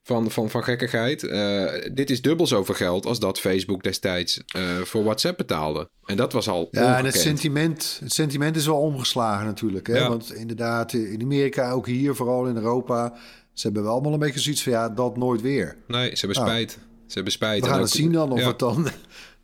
[0.02, 1.22] van, van, van gekkigheid.
[1.22, 5.88] Eh, dit is dubbel zoveel geld als dat Facebook destijds eh, voor WhatsApp betaalde.
[6.04, 9.86] En dat was al Ja, en het sentiment, het sentiment is wel omgeslagen natuurlijk.
[9.86, 9.96] Hè?
[9.96, 10.08] Ja.
[10.08, 13.16] Want inderdaad, in Amerika, ook hier, vooral in Europa...
[13.52, 14.72] ze hebben wel allemaal een beetje zoiets van...
[14.72, 15.76] ja, dat nooit weer.
[15.86, 16.48] Nee, ze hebben Ah.
[16.48, 16.70] spijt.
[17.06, 17.60] Ze hebben spijt.
[17.62, 18.46] We gaan ook- het zien dan of, ja.
[18.46, 18.88] het dan,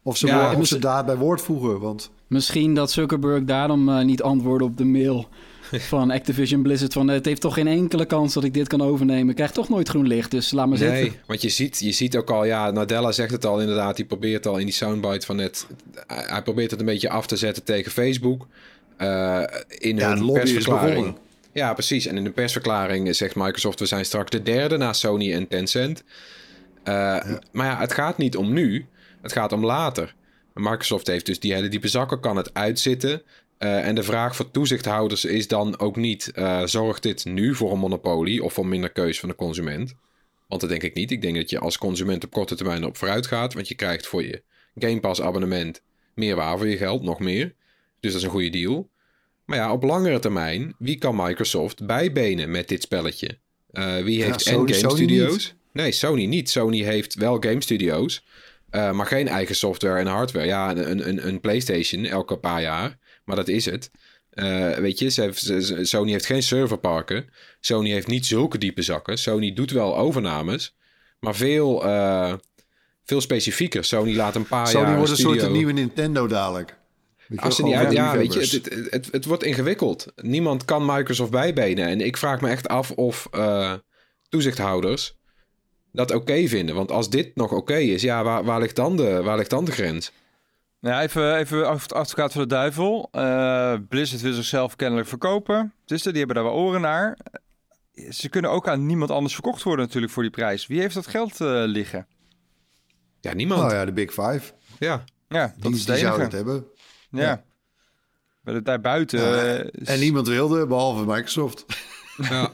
[0.04, 1.80] of, ze, Ja, of ze daad bij woord voegen.
[1.80, 5.28] Want Misschien dat Zuckerberg daarom eh, niet antwoordde op de mail
[5.94, 6.92] van Activision Blizzard.
[6.92, 9.28] Van het heeft toch geen enkele kans dat ik dit kan overnemen.
[9.28, 10.96] Ik krijg toch nooit groen licht, dus laat maar zitten.
[11.00, 13.96] Nee, want je ziet, je ziet ook al, ja, Nadella zegt het al inderdaad.
[13.96, 15.66] Die probeert al in die soundbite van net.
[16.06, 18.46] Hij probeert het een beetje af te zetten tegen Facebook.
[18.96, 21.14] Eh, in Ja, hun persverklaring.
[21.52, 22.06] Ja, precies.
[22.06, 26.02] En in de persverklaring zegt Microsoft: we zijn straks de derde na Sony en Tencent.
[26.82, 26.94] Eh,
[27.52, 28.86] Maar ja, het gaat niet om nu.
[29.24, 30.14] Het gaat om later.
[30.54, 33.22] Microsoft heeft dus die hele diepe zakken, kan het uitzitten.
[33.58, 37.72] Eh, en de vraag voor toezichthouders is dan ook niet: eh, zorgt dit nu voor
[37.72, 39.94] een monopolie of voor minder keus van de consument?
[40.48, 41.10] Want dat denk ik niet.
[41.10, 43.54] Ik denk dat je als consument op korte termijn op vooruit gaat.
[43.54, 44.42] Want je krijgt voor je
[44.74, 45.82] Game Pass abonnement
[46.14, 47.54] meer waar voor je geld, nog meer.
[48.00, 48.88] Dus dat is een goede deal.
[49.44, 53.38] Maar ja, op langere termijn, wie kan Microsoft bijbenen met dit spelletje?
[53.70, 55.32] Eh, wie heeft en Game Sony Studios?
[55.32, 55.54] niet.
[55.72, 56.50] Nee, Sony niet.
[56.50, 58.24] Sony heeft wel Game Studios,
[58.74, 60.46] eh, maar geen eigen software en hardware.
[60.46, 63.90] Ja, een, een, een PlayStation elke paar jaar, maar dat is het.
[64.30, 67.24] Eh, weet je, ze ze- Sony heeft geen serverparken.
[67.60, 69.18] Sony heeft niet zulke diepe zakken.
[69.18, 70.76] Sony doet wel overnames,
[71.20, 72.34] maar veel, eh,
[73.04, 73.84] veel specifieker.
[73.84, 76.76] Sony laat een paar Sony jaar wordt een soort nieuwe Nintendo dadelijk.
[77.36, 80.12] Als ze niet uit, ja, weet je, het, het, het, het wordt ingewikkeld.
[80.16, 81.86] Niemand kan Microsoft bijbenen.
[81.86, 83.28] En ik vraag me echt af of
[84.28, 85.16] toezichthouders
[85.94, 86.74] dat oké vinden.
[86.74, 89.64] Want als dit nog oké is, ja, waar, waar, ligt dan de, waar ligt dan
[89.64, 90.12] de grens?
[90.80, 93.08] Nou, even, even advocaat van de duivel.
[93.12, 95.72] Eh, Blizzard wil zichzelf kennelijk verkopen.
[95.84, 97.18] Dus die hebben daar wel oren naar.
[98.10, 100.66] Ze kunnen ook aan niemand anders verkocht worden natuurlijk voor die prijs.
[100.66, 102.06] Wie heeft dat geld eh, liggen?
[103.20, 103.60] Ja, niemand.
[103.60, 104.40] Nou ja, de Big Five.
[104.78, 105.04] Ja.
[105.28, 106.36] Ja, dat Die, is de die zouden enige.
[106.36, 106.66] het hebben.
[107.10, 107.20] Ja.
[107.22, 107.44] Ja.
[108.40, 109.48] Maar daarbuiten...
[109.48, 111.64] Eh, is- En niemand wilde, behalve Microsoft.
[112.16, 112.50] Ja.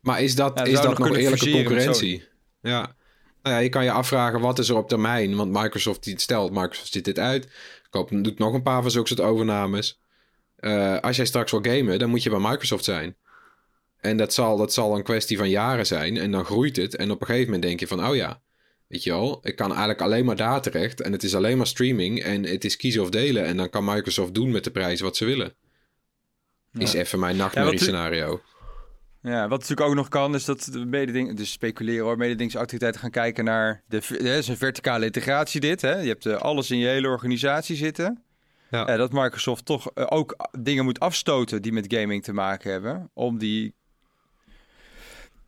[0.00, 2.28] Maar is dat, Ja, is zou dat nog eerlijke concurrentie?
[2.62, 2.94] Ja.
[3.42, 5.36] Nou ja, je kan je afvragen wat is er op termijn.
[5.36, 7.48] Want Microsoft, die stelt, Microsoft zit dit uit.
[7.90, 10.00] Koopt, doet nog een paar van zulke soort overnames.
[10.56, 13.16] Eh, als jij straks wil gamen, dan moet je bij Microsoft zijn.
[14.00, 16.16] En dat zal, dat zal een kwestie van jaren zijn.
[16.16, 16.96] En dan groeit het.
[16.96, 18.40] En op een gegeven moment denk je van, oh ja,
[18.86, 21.00] weet je wel, ik kan eigenlijk alleen maar daar terecht.
[21.00, 22.22] En het is alleen maar streaming.
[22.22, 23.44] En het is kiezen of delen.
[23.44, 25.54] En dan kan Microsoft doen met de prijs wat ze willen.
[26.78, 28.30] Is even mijn nachtmerrie scenario.
[28.30, 28.61] Ja,
[29.22, 33.44] wat natuurlijk ook nog kan, is dat de mededing, dus speculeren hoor, mededingingsautoriteiten gaan kijken
[33.44, 35.80] naar de, het is een verticale integratie dit.
[35.80, 35.94] Hè?
[35.98, 38.22] Je hebt eh, alles in je hele organisatie zitten.
[38.70, 38.86] Ja.
[38.86, 43.10] Eh, dat Microsoft toch eh, ook dingen moet afstoten die met gaming te maken hebben,
[43.12, 43.74] om die,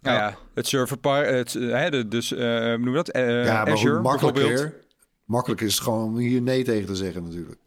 [0.01, 3.11] nou ja, het serverpark, het, hè, de, dus, hoe noem je dat?
[3.17, 4.83] Ja, maar Azure makkelijker.
[5.25, 7.61] Makkelijk is het gewoon om hier nee tegen te zeggen natuurlijk.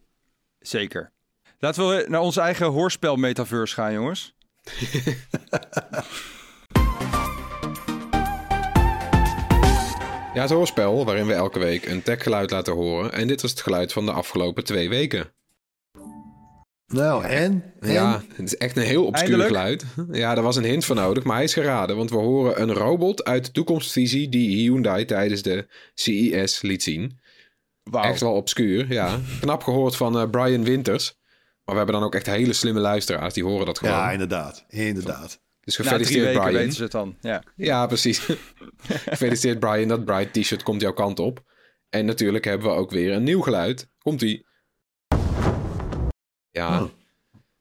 [0.60, 1.12] Zeker.
[1.60, 4.37] Laten we naar onze eigen hoorspel metaverse gaan, jongens.
[10.38, 13.14] Ja, het hoorspel waarin we elke week een techgeluid laten horen.
[13.14, 15.34] En dit was het geluid van de afgelopen twee weken.
[16.88, 17.74] Nou, en?
[17.80, 17.92] en?
[17.92, 19.48] Ja, het is echt een heel obscuur Eindelijk?
[19.48, 19.86] geluid.
[20.12, 21.98] Ja, daar was een hint voor nodig, maar hij is geraden.
[21.98, 27.20] Want we horen een robot uit de toekomstvisie die Hyundai tijdens de CES liet zien.
[27.92, 29.20] Echt wel obscuur, ja.
[29.40, 31.18] Knap gehoord van eh, Brian Winters.
[31.68, 33.94] Maar we hebben dan ook echt hele slimme luisteraars, die horen dat gewoon.
[33.94, 34.66] Ja, inderdaad.
[34.70, 35.42] Inderdaad.
[35.62, 36.58] Dus Na drie gefeliciteerd weken Brian.
[36.60, 37.18] weten ze het dan.
[37.22, 37.44] Ja.
[37.56, 38.20] Ja, precies.
[39.10, 41.44] Gefeliciteerd Brian, dat Bright t-shirt komt jouw kant op.
[41.90, 43.90] En natuurlijk hebben we ook weer een nieuw geluid.
[43.98, 44.46] Komt-ie.
[46.52, 46.82] Ja, Oh.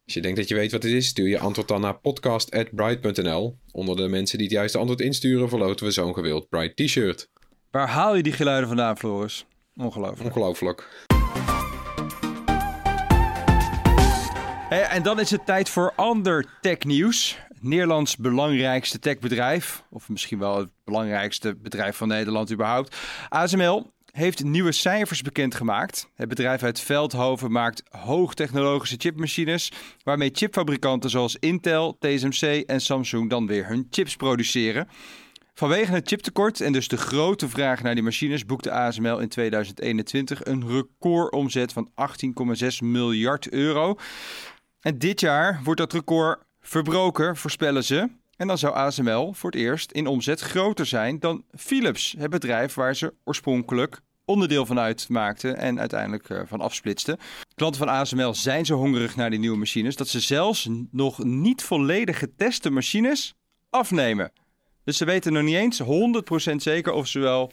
[0.05, 3.59] als je denkt dat je weet wat het is, stuur je antwoord dan naar podcast.bright.nl.
[3.71, 7.31] Onder de mensen die het juiste antwoord insturen, verloten we zo'n gewild Bright t-shirt.
[7.71, 9.47] Waar haal je die geluiden vandaan, Floris?
[9.75, 10.25] Ongelooflijk.
[10.37, 11.06] Ongelooflijk.
[14.71, 17.39] En dan is het tijd voor ander technieuws.
[17.61, 22.97] Nederlands belangrijkste techbedrijf, of misschien wel het belangrijkste bedrijf van Nederland überhaupt.
[23.29, 26.09] ASML heeft nieuwe cijfers bekendgemaakt.
[26.15, 33.47] Het bedrijf uit Veldhoven maakt hoogtechnologische chipmachines, waarmee chipfabrikanten zoals Intel, TSMC en Samsung dan
[33.47, 34.89] weer hun chips produceren.
[35.59, 40.45] Vanwege het chiptekort en dus de grote vraag naar die machines boekte ASML in 2021
[40.45, 41.91] een recordomzet van
[42.63, 43.97] 18,6 miljard euro.
[44.81, 48.09] En dit jaar wordt dat record verbroken, voorspellen ze.
[48.37, 52.75] En dan zou ASML voor het eerst in omzet groter zijn dan Philips, het bedrijf
[52.75, 57.19] waar ze oorspronkelijk onderdeel van uitmaakten en uiteindelijk eh, van afsplitsten.
[57.55, 61.63] Klanten van ASML zijn zo hongerig naar die nieuwe machines dat ze zelfs nog niet
[61.63, 63.35] volledig geteste machines
[63.71, 64.33] afnemen.
[64.85, 65.83] Dus ze weten nog niet eens
[66.53, 67.53] 100% zeker of ze wel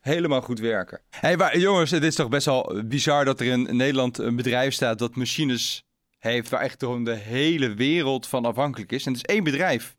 [0.00, 1.00] helemaal goed werken.
[1.10, 4.98] Hey, jongens, het is toch best wel bizar dat er in Nederland een bedrijf staat
[4.98, 5.84] dat machines
[6.32, 9.06] heeft waar echt gewoon de hele wereld van afhankelijk is.
[9.06, 9.96] En het is één bedrijf.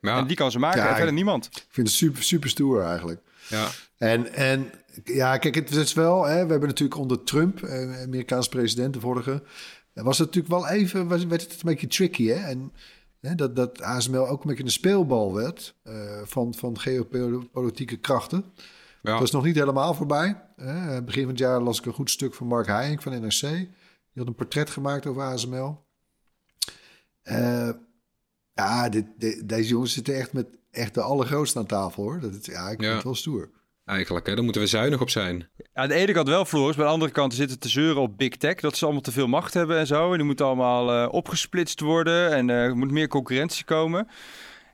[0.00, 1.46] Ja, En die kan ze maken Ja, en verder niemand.
[1.46, 3.20] Ik vind het super, super stoer eigenlijk.
[3.48, 3.68] ja.
[3.98, 4.70] En, en
[5.04, 9.00] ja, kijk, het is wel, hè, we hebben natuurlijk onder Trump, eh, Amerikaans president, de
[9.00, 9.42] vorige,
[9.92, 12.34] was het natuurlijk wel even, was, werd het een beetje tricky, hè?
[12.34, 12.72] En
[13.20, 18.44] hè, dat, dat ASML ook een beetje een speelbal werd eh, van, van geopolitieke krachten.
[19.02, 19.12] ja.
[19.12, 20.42] Dat is nog niet helemaal voorbij.
[20.56, 21.02] hè.
[21.02, 23.68] begin van het jaar las ik een goed stuk van Mark Heijink van NRC.
[24.16, 25.84] Die had een portret gemaakt over ASML.
[27.22, 27.70] Eh,
[28.54, 32.20] ja, dit, dit- deze jongens zitten echt met echt de allergrootste aan tafel, hoor.
[32.20, 32.94] Dat, het- ja, ik vind Ja.
[32.94, 33.50] het wel stoer.
[33.84, 35.48] Eigenlijk, hè, daar moeten we zuinig op zijn.
[35.72, 36.76] Aan de ene kant wel, Floris.
[36.76, 38.54] Bij de andere kant zitten te zeuren op big tech.
[38.54, 40.10] Dat ze allemaal te veel macht hebben en zo.
[40.10, 42.32] En die moeten allemaal eh, opgesplitst worden.
[42.32, 44.08] En eh, er moet meer concurrentie komen.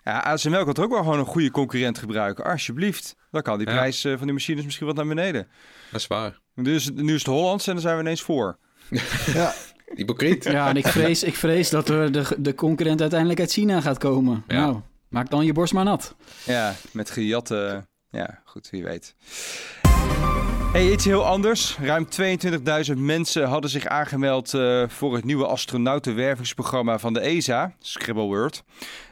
[0.05, 2.45] Ja, ASML kan er ook wel gewoon een goede concurrent gebruiken.
[2.45, 3.17] Alsjeblieft.
[3.31, 3.73] Dan kan die Ja.
[3.75, 5.49] prijs eh, van die machines misschien wat naar beneden.
[5.91, 6.41] Dat is waar.
[6.55, 8.59] Dus nu is het Hollands en dan zijn we ineens voor.
[9.35, 9.55] Ja,
[9.95, 10.45] Hypocriet.
[10.45, 13.99] Ja, en ik vrees, ik vrees dat er de, de concurrent uiteindelijk uit China gaat
[13.99, 14.45] komen.
[14.49, 14.61] Ja.
[14.61, 16.15] Nou, maak dan je borst maar nat.
[16.45, 17.87] Ja, met gejatte...
[18.11, 19.15] Ja, goed, wie weet.
[20.73, 21.79] Hey, iets heel anders.
[21.79, 22.07] Ruim
[22.91, 28.63] 22.000 mensen hadden zich aangemeld eh, voor het nieuwe astronautenwervingsprogramma van de ESA, Scribble World.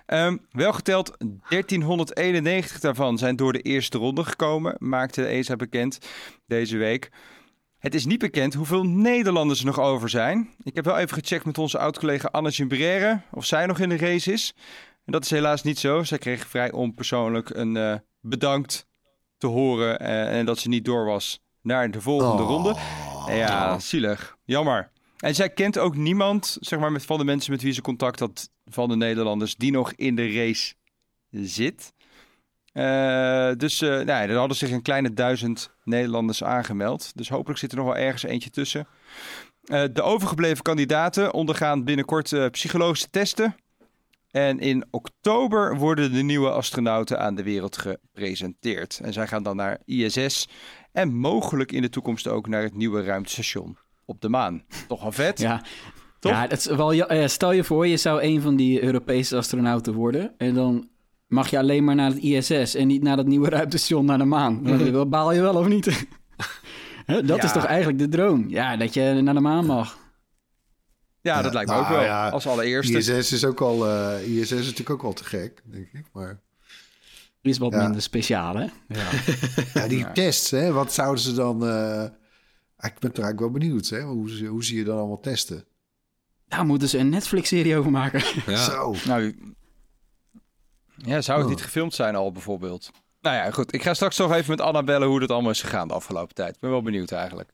[0.06, 5.98] Ehm, wel geteld, 1391 daarvan zijn door de eerste ronde gekomen, maakte de ESA bekend
[6.46, 7.10] deze week.
[7.80, 10.50] Het is niet bekend hoeveel Nederlanders er nog over zijn.
[10.62, 13.96] Ik heb wel even gecheckt met onze oud-collega Anne Gimbrere of zij nog in de
[13.96, 14.54] race is.
[15.04, 16.02] En dat is helaas niet zo.
[16.02, 18.86] Zij kreeg vrij onpersoonlijk een eh, bedankt
[19.38, 22.48] te horen eh, en dat ze niet door was naar de volgende Oh.
[22.48, 22.76] ronde.
[23.36, 24.36] Ja, zielig.
[24.44, 24.90] Jammer.
[25.18, 28.20] En zij kent ook niemand, zeg maar, met, van de mensen met wie ze contact
[28.20, 30.74] had van de Nederlanders, die nog in de race
[31.30, 31.92] zit.
[32.72, 37.16] Eh, dus eh nou, er hadden zich een kleine duizend Nederlanders aangemeld.
[37.16, 38.86] Dus hopelijk zit er nog wel ergens eentje tussen.
[39.64, 43.54] Eh, de overgebleven kandidaten ondergaan binnenkort psychologische testen.
[44.30, 49.00] En in oktober worden de nieuwe astronauten aan de wereld gepresenteerd.
[49.02, 50.48] En zij gaan dan naar ISS
[50.92, 54.64] en mogelijk in de toekomst ook naar het nieuwe ruimtestation op de maan.
[54.88, 55.38] Toch wel vet?
[55.50, 55.62] Ja,
[56.18, 56.32] Toch?
[56.32, 60.34] ja dat is wel, stel je voor, je zou een van die Europese astronauten worden.
[60.36, 60.88] En dan
[61.30, 64.24] mag je alleen maar naar het ISS en niet naar dat nieuwe ruimtestation naar de
[64.24, 64.62] maan.
[64.92, 65.86] Dan baal je wel of niet?
[67.06, 67.42] Hè, dat Ja.
[67.42, 68.48] is toch eigenlijk de droom?
[68.48, 69.98] Ja, dat je naar de maan mag.
[71.20, 72.04] Ja, dat lijkt me ook nou wel.
[72.04, 72.98] ja, als allereerste.
[72.98, 76.04] ISS is ook al, eh, ISS is natuurlijk ook al te gek, denk ik.
[76.12, 76.40] Maar
[77.42, 77.82] Is wat Ja.
[77.82, 78.66] minder speciaal, hè?
[78.88, 79.08] Ja.
[79.74, 81.66] ja, die tests, hè, wat zouden ze dan...
[81.66, 82.02] eh,
[82.78, 84.00] ik ben er eigenlijk wel benieuwd, hè?
[84.02, 85.64] Hoe, ze- hoe zie je dan allemaal testen?
[86.48, 88.22] Daar moeten ze een Netflix-serie over maken.
[88.46, 88.56] Ja.
[88.64, 88.94] Zo.
[89.06, 89.34] Nou,
[91.06, 91.52] ja, zou het Oh.
[91.54, 92.90] niet gefilmd zijn al bijvoorbeeld?
[93.20, 93.74] Nou ja, goed.
[93.74, 96.34] Ik ga straks toch even met Anna bellen hoe dat allemaal is gegaan de afgelopen
[96.34, 96.54] tijd.
[96.54, 97.50] Ik ben wel benieuwd eigenlijk.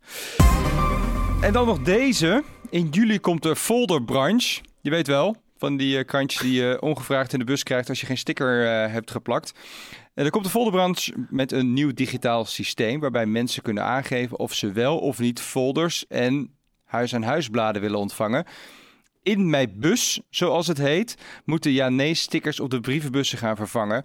[1.41, 2.43] En dan nog deze.
[2.71, 4.61] In juli komt de folderbranche.
[4.81, 8.01] Je weet wel, van die eh, krantjes die je ongevraagd in de bus krijgt als
[8.01, 9.53] je geen sticker eh, hebt geplakt.
[10.15, 14.55] En er komt de folderbranche met een nieuw digitaal systeem waarbij mensen kunnen aangeven of
[14.55, 16.51] ze wel of niet folders en
[16.85, 18.45] huis-aan-huisbladen willen ontvangen.
[19.27, 24.05] In mijn bus, zoals het heet, moeten ja-nee-stickers op de brievenbussen gaan vervangen.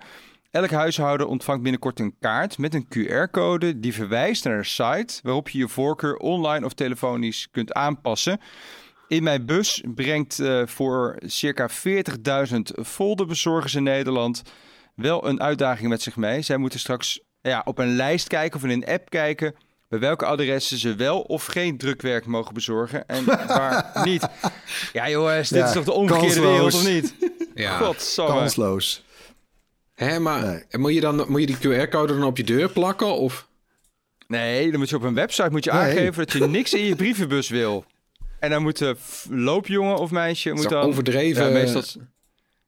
[0.51, 5.49] Elk huishouden ontvangt binnenkort een kaart met een QR-code die verwijst naar een site waarop
[5.49, 8.39] je je voorkeur online of telefonisch kunt aanpassen.
[9.07, 14.41] In mijn bus brengt eh, voor circa 40.000 folderbezorgers in Nederland
[14.95, 16.41] wel een uitdaging met zich mee.
[16.41, 19.55] Zij moeten straks ja, op een lijst kijken of in een app kijken
[19.91, 24.27] bij welke adressen ze wel of geen drukwerk mogen bezorgen en waar niet.
[24.93, 26.51] Ja jongens, dit Ja, is toch de omgekeerde kansloos.
[26.51, 27.15] wereld of niet?
[27.56, 27.77] Ja.
[27.77, 28.34] Godsamme.
[28.39, 29.04] Kansloos.
[29.93, 30.63] Hè, maar Nee.
[30.82, 33.15] moet, je dan, moet je die QR-code dan op je deur plakken?
[33.15, 33.47] Of?
[34.27, 35.80] Nee, dan moet je op een website moet je Nee.
[35.82, 37.86] aangeven dat je niks in je brievenbus wil.
[38.39, 38.95] En dan moet de
[39.30, 40.84] loopjongen of meisje Dat moet dan...
[40.84, 41.45] overdreven.
[41.45, 41.84] Ja, meestal...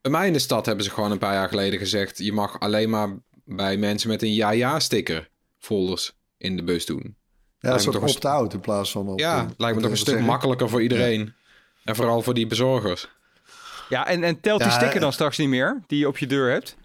[0.01, 2.17] Bij mij in de stad hebben ze gewoon een paar jaar geleden gezegd...
[2.17, 3.09] je mag alleen maar
[3.45, 7.15] bij mensen met een ja-ja-sticker folders in de bus doen.
[7.59, 9.07] Ja, een soort opt-out in plaats van...
[9.07, 10.25] Op, ja, lijkt me toch een stuk zeggen.
[10.25, 11.33] makkelijker voor iedereen.
[11.83, 13.07] En vooral voor die bezorgers.
[13.89, 15.13] Ja, en, en telt die Ja, sticker dan eh.
[15.15, 16.75] straks niet meer, die je op je deur hebt?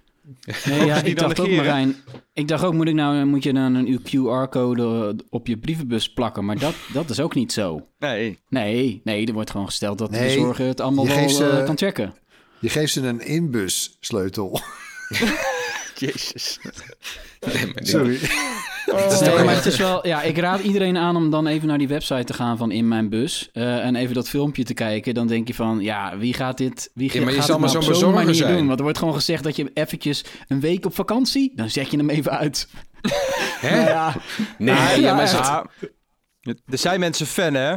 [0.65, 1.51] Nee, ja, ik dacht ook?
[1.51, 1.97] Marijn.
[2.33, 6.45] Ik dacht ook, moet, ik nou, moet je dan een QR-code op je brievenbus plakken?
[6.45, 7.87] Maar dat, dat is ook niet zo.
[7.99, 8.39] Nee.
[8.49, 11.77] Nee, nee, er wordt gewoon gesteld dat de bezorger het allemaal wel ze- eh, kan
[11.79, 12.15] checken.
[12.61, 14.61] Je geeft ze een inbus sleutel.
[15.99, 16.59] Jezus.
[17.47, 17.83] Nee, maar
[19.09, 19.35] die- Sorry.
[19.35, 20.07] Nee, maar het is wel...
[20.07, 22.89] Ja, ik raad iedereen aan om dan even naar die website te gaan van In
[22.89, 23.49] Mijn Bus.
[23.53, 25.15] eh, en even dat filmpje te kijken.
[25.15, 26.91] Dan denk je van, ja, wie gaat dit...
[26.95, 28.57] Wie Ja, maar je gaat zal dit maar nou zo'n op zo'n bezorger manier zijn.
[28.57, 28.67] doen?
[28.67, 31.53] Want er wordt gewoon gezegd dat je eventjes een week op vakantie...
[31.55, 32.69] Dan zet je hem even uit.
[33.61, 33.77] Hè?
[33.77, 34.15] Nou ja,
[34.59, 35.31] Nee, Ja, ja, maar echt.
[35.47, 35.93] ze-
[36.41, 37.71] Ja, er zijn mensen fan, hè?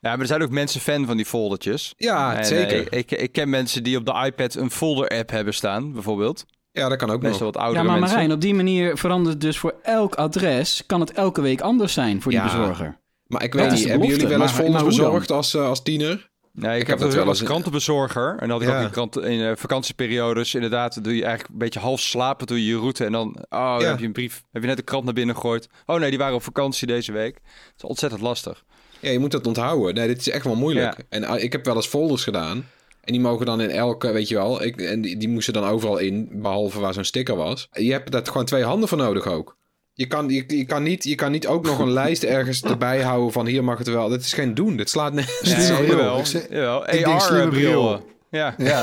[0.00, 1.92] Ja, maar er zijn ook mensen fan van die foldertjes.
[1.96, 2.88] Ja, En, zeker.
[2.88, 6.44] eh, ik, ik ken mensen die op de iPad een folder-app hebben staan, bijvoorbeeld.
[6.76, 7.54] Ja, dat kan ook Meestal nog.
[7.54, 8.16] wat oudere ja, maar mensen.
[8.18, 10.82] Marijn, op die manier verandert het dus voor elk adres...
[10.86, 12.46] kan het elke week anders zijn voor die Ja.
[12.46, 12.98] bezorger.
[13.26, 15.06] Maar ik weet is niet, de hebben jullie wel eens maar- folders maar hoe dan?
[15.10, 16.30] bezorgd als, eh, als tiener?
[16.52, 18.30] Nee, ik, heb heb dat wel wel als eens- krantenbezorger.
[18.38, 18.78] En dan had ik Ja.
[18.78, 20.54] ook in, kranten, in eh, vakantieperiodes.
[20.54, 23.04] Inderdaad, doe je eigenlijk een beetje half slapen, doe je je route.
[23.04, 23.86] En dan, oh, dan Ja.
[23.88, 24.42] heb je een brief.
[24.52, 25.68] Heb je net de krant naar binnen gegooid.
[25.86, 27.34] Oh nee, die waren op vakantie deze week.
[27.34, 28.64] Het is ontzettend lastig.
[29.00, 29.94] Ja, je moet dat onthouden.
[29.94, 30.96] Nee, dit is echt wel moeilijk.
[30.98, 31.04] Ja.
[31.08, 32.64] En eh, ik heb wel eens folders gedaan.
[33.06, 34.62] En die mogen dan in elke, weet je wel.
[34.62, 37.68] Ik, en die, die moesten dan overal in, behalve waar zo'n sticker was.
[37.72, 39.56] Je hebt daar gewoon twee handen voor nodig ook.
[39.92, 43.02] Je kan, je, je, kan niet, je kan niet ook nog een lijst ergens erbij
[43.02, 44.08] houden van hier mag het wel.
[44.08, 44.76] Dat is geen doen.
[44.76, 45.56] Dit slaat nergens.
[45.56, 46.18] Nee, Nee, jawel.
[46.18, 46.84] Ik jawel.
[46.84, 47.48] AR bril.
[47.48, 48.06] bril.
[48.30, 48.82] Ja, Ja.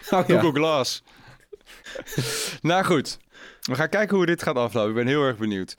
[0.26, 1.02] Google Glass.
[2.62, 3.18] nou goed,
[3.62, 4.88] we gaan kijken hoe dit gaat aflopen.
[4.90, 5.76] Ik ben heel erg benieuwd.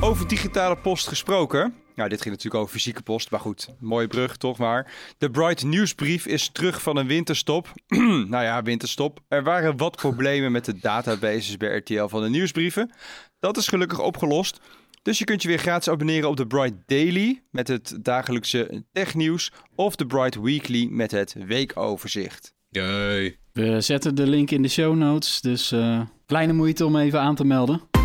[0.00, 1.74] Over digitale post gesproken.
[1.96, 4.92] Nou, dit ging natuurlijk over fysieke post, maar goed, mooie brug toch maar.
[5.18, 7.72] De Bright Nieuwsbrief is terug van een winterstop.
[8.32, 9.20] nou ja, winterstop.
[9.28, 12.92] Er waren wat problemen met de databases bij RTL van de nieuwsbrieven.
[13.40, 14.60] Dat is gelukkig opgelost.
[15.02, 19.52] Dus je kunt je weer gratis abonneren op de Bright Daily met het dagelijkse technieuws
[19.74, 22.54] of de Bright Weekly met het weekoverzicht.
[22.68, 23.38] Jee.
[23.52, 27.34] We zetten de link in de show notes, dus eh, kleine moeite om even aan
[27.34, 27.95] te melden.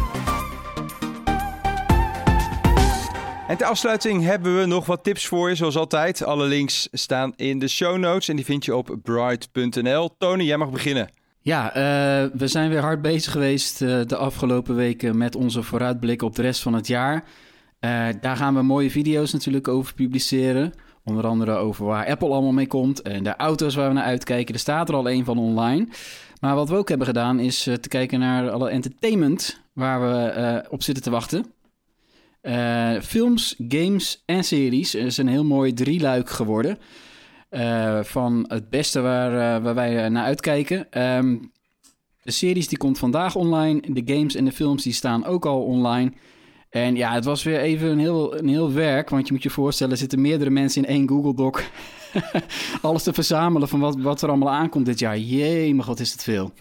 [3.51, 6.23] En ter afsluiting hebben we nog wat tips voor je, zoals altijd.
[6.23, 10.17] Alle links staan in de show notes en die vind je op bright.nl.
[10.17, 11.09] Tony, jij mag beginnen.
[11.41, 16.21] Ja, eh, we zijn weer hard bezig geweest eh, de afgelopen weken met onze vooruitblik
[16.21, 17.23] op de rest van het jaar.
[17.79, 20.73] Eh, daar gaan we mooie video's natuurlijk over publiceren.
[21.03, 24.53] Onder andere over waar Apple allemaal mee komt en de auto's waar we naar uitkijken.
[24.53, 25.87] Er staat er al een van online.
[26.39, 30.83] Maar wat we ook hebben gedaan is te kijken naar alle entertainment waar we op
[30.83, 31.45] zitten te wachten.
[33.03, 34.95] Films, games en series.
[34.95, 36.77] Is een heel mooi drieluik geworden.
[37.51, 41.01] Uh, van het beste waar, uh, waar wij naar uitkijken.
[41.17, 41.51] Um,
[42.23, 43.81] de series die komt vandaag online.
[43.87, 46.11] De games en de films die staan ook al online.
[46.69, 49.09] En ja, het was weer even een heel, een heel werk.
[49.09, 51.61] Want je moet je voorstellen, er zitten meerdere mensen in één Google Doc.
[52.81, 55.17] Alles te verzamelen van wat, wat er allemaal aankomt dit jaar.
[55.17, 56.51] Jee, maar god is het veel.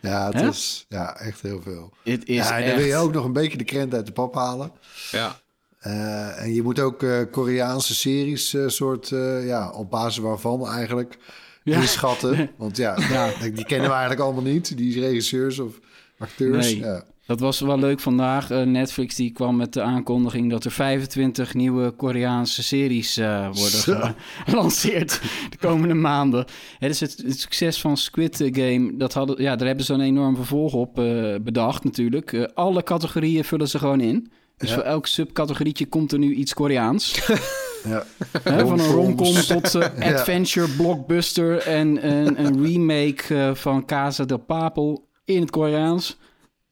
[0.00, 1.92] Ja, het is ja, echt heel veel.
[2.04, 4.12] Het is ja, en dan wil je ook nog een beetje de krent uit de
[4.12, 4.72] pap halen.
[5.10, 5.40] Ja.
[5.86, 9.08] Uh, en je moet ook uh, Koreaanse series, uh, soort,
[9.44, 11.18] ja, op basis waarvan eigenlijk
[11.64, 11.76] Ja.
[11.80, 12.50] inschatten.
[12.56, 13.30] Want ja, Ja.
[13.40, 15.78] die kennen we eigenlijk allemaal niet, die regisseurs of
[16.18, 16.66] acteurs.
[16.66, 16.78] Nee.
[16.78, 17.04] Ja.
[17.28, 18.50] Dat was wel leuk vandaag.
[18.50, 23.80] Eh, Netflix die kwam met de aankondiging dat er 25 nieuwe Koreaanse series eh, worden
[23.80, 24.00] Zo.
[24.46, 26.44] gelanceerd de komende maanden.
[26.78, 28.96] Het is het, het succes van Squid Game.
[28.96, 32.32] Dat hadden, ja, daar hebben ze een enorm vervolg op eh, bedacht natuurlijk.
[32.32, 34.30] Eh, alle categorieën vullen ze gewoon in.
[34.56, 34.74] Dus Ja.
[34.74, 37.14] voor elk subcategorietje komt er nu iets Koreaans.
[37.88, 38.04] Ja.
[38.44, 39.92] Van een romcom tot Ja.
[39.98, 46.18] adventure, blockbuster en een, een remake eh, van Casa del Papel in het Koreaans.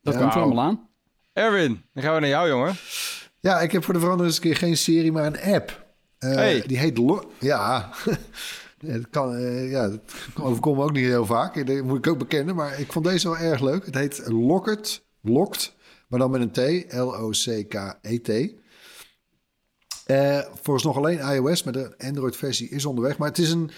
[0.07, 0.21] Dat Ja.
[0.21, 0.89] komt er allemaal aan.
[1.33, 2.75] Erwin, dan gaan we naar jou, jongen.
[3.41, 5.87] ja, ik heb voor de verandering eens een keer geen serie, maar een app.
[6.19, 6.63] Eh, Hey.
[6.67, 6.99] Die heet...
[6.99, 7.91] Lo ja...
[8.87, 10.01] Het kan, eh, ja, dat
[10.41, 11.67] overkomt me ook niet heel vaak.
[11.67, 12.55] Dat moet ik ook bekennen.
[12.55, 13.87] Maar ik vond deze wel erg leuk.
[13.87, 15.05] Het heet Locked.
[15.23, 15.75] Locked.
[16.09, 16.51] Maar dan met een
[16.87, 16.93] T.
[16.95, 18.29] L-O-C-K-E-T.
[20.07, 21.63] Eh volgens nog alleen iOS.
[21.63, 23.19] Maar de Android-versie is onderweg.
[23.19, 23.71] Maar het is een...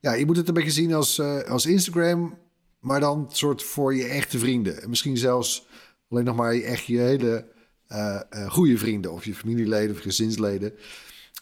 [0.00, 2.38] Ja, je moet het een beetje zien als, eh, als Instagram.
[2.84, 4.82] Maar dan soort voor je echte vrienden.
[4.82, 5.66] En misschien zelfs
[6.08, 7.52] alleen nog maar echt je hele
[7.86, 9.12] eh eh, goede vrienden.
[9.12, 10.72] Of je familieleden of gezinsleden.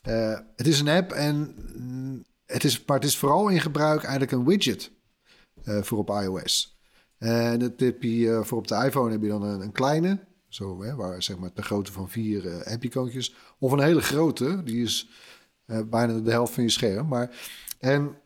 [0.03, 4.03] Eh, het is een app en mm, het is, maar het is vooral in gebruik
[4.03, 4.91] eigenlijk een widget
[5.65, 6.81] voor op iOS.
[7.19, 10.83] En dat heb je, voor op de iPhone heb je dan een, een kleine, zo,
[10.83, 13.35] hè, waar zeg maar de grootte van vier eh app-icoontjes.
[13.59, 15.09] Of een hele grote, die is
[15.67, 17.09] bijna de helft van je scherm.
[17.09, 17.37] Maar,
[17.79, 18.17] en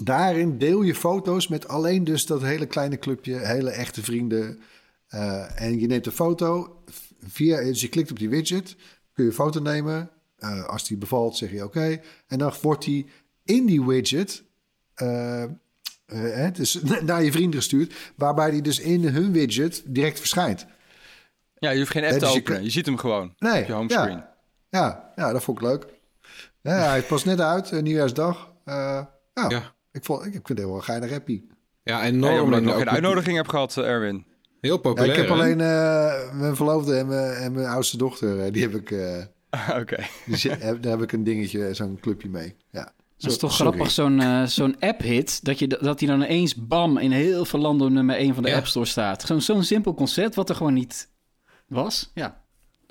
[0.00, 4.60] daarin deel je foto's met alleen dus dat hele kleine clubje, hele echte vrienden.
[5.08, 6.82] Eh, en je neemt een foto,
[7.26, 8.76] via, dus je klikt op die widget,
[9.12, 10.10] kun je een foto nemen.
[10.38, 12.00] Eh, als die bevalt, zeg je oké.
[12.26, 13.06] En dan wordt die
[13.44, 14.42] in die widget
[16.06, 20.66] hè, dus naar je vrienden gestuurd, waarbij die dus in hun widget direct verschijnt.
[21.58, 22.64] Ja, je hoeft geen app te dus je openen.
[22.64, 24.16] Je ziet hem gewoon Nee, op je homescreen.
[24.16, 24.30] ja.
[24.70, 25.86] Ja, ja, dat vond ik leuk.
[26.60, 28.52] Ja, hij past net uit, nieuwjaarsdag.
[28.64, 29.74] Ja, Ja.
[29.92, 31.42] Ik, vond, ik, ik vind het heel geinig happy.
[31.82, 32.42] Ja, enorm.
[32.44, 34.24] omdat ik lang nog ook geen uitnodiging heb gehad, eh, Erwin.
[34.60, 35.10] Heel Ja, populair.
[35.10, 35.32] ik heb hè?
[35.32, 39.24] alleen eh, mijn verloofde en mijn, en mijn oudste dochter, eh, die heb ik, eh,
[39.80, 39.96] Oké.
[40.80, 42.56] daar heb ik een dingetje, zo'n clubje mee.
[42.70, 42.92] Ja.
[43.16, 43.72] Dat is toch sorry.
[43.72, 47.58] grappig, zo'n eh, zo'n app-hit, dat, je, dat die dan ineens bam in heel veel
[47.60, 48.56] landen nummer 1 van de Ja.
[48.56, 49.22] App Store staat.
[49.22, 51.08] Zo'n zo'n simpel concept wat er gewoon niet
[51.66, 52.10] was.
[52.14, 52.41] Ja,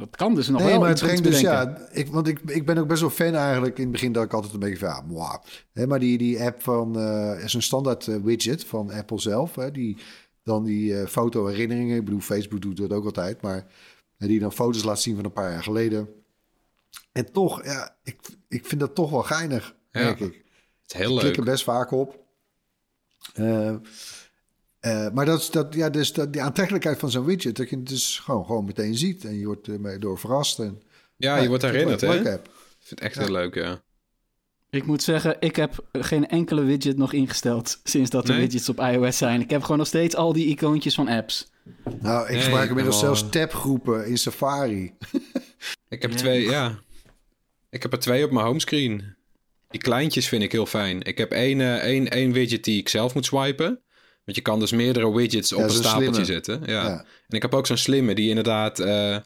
[0.08, 2.66] dat kan dus nog nee, wel maar het brengt dus, ja, ik, want ik, ik
[2.66, 3.76] ben ook best wel fan eigenlijk.
[3.78, 5.42] In het begin dat ik altijd een beetje van,
[5.74, 9.56] ja, maar die, die app van, eh is een standaard eh, widget van Apple zelf.
[9.56, 9.98] Hè, die
[10.44, 13.66] dan die eh, foto-herinneringen, ik bedoel, Facebook doet dat ook altijd, maar
[14.18, 16.10] die dan foto's laat zien van een paar jaar geleden.
[17.12, 20.00] En toch, ja, ik, ik vind dat toch wel geinig, Ja.
[20.04, 20.34] merk ik.
[20.82, 21.46] Het is heel Ik klik leuk.
[21.46, 22.20] er best vaak op.
[24.82, 27.76] Eh, maar dat is dat, ja, dus dat, die aantrekkelijkheid van zo'n widget, dat je
[27.76, 30.60] het dus gewoon, gewoon meteen ziet en je wordt ermee door verrast.
[30.60, 30.82] En,
[31.15, 32.34] Ja, je wordt vind het herinnerd, hè?
[32.34, 32.39] Ik
[32.80, 33.82] vind het echt heel leuk, ja.
[34.70, 38.41] Ik moet zeggen, ik heb geen enkele widget nog ingesteld sinds dat er Nee?
[38.41, 39.41] widgets op iOS zijn.
[39.41, 41.52] Ik heb gewoon nog steeds al die icoontjes van apps.
[42.00, 44.94] Nou, ik Nee, gebruik ik inmiddels zelfs tabgroepen in Safari.
[45.89, 46.80] Ik heb twee, ja.
[47.70, 49.15] Ik heb er twee op mijn homescreen.
[49.70, 51.02] Die kleintjes vind ik heel fijn.
[51.02, 53.82] Ik heb één, eh, één, één widget die ik zelf moet swipen.
[54.32, 56.26] Want je kan dus meerdere widgets op een stapeltje slimme.
[56.26, 56.62] zetten.
[56.65, 56.84] Ja.
[56.84, 57.06] Ja.
[57.28, 58.80] En ik heb ook zo'n slimme die inderdaad...
[58.80, 59.17] eh,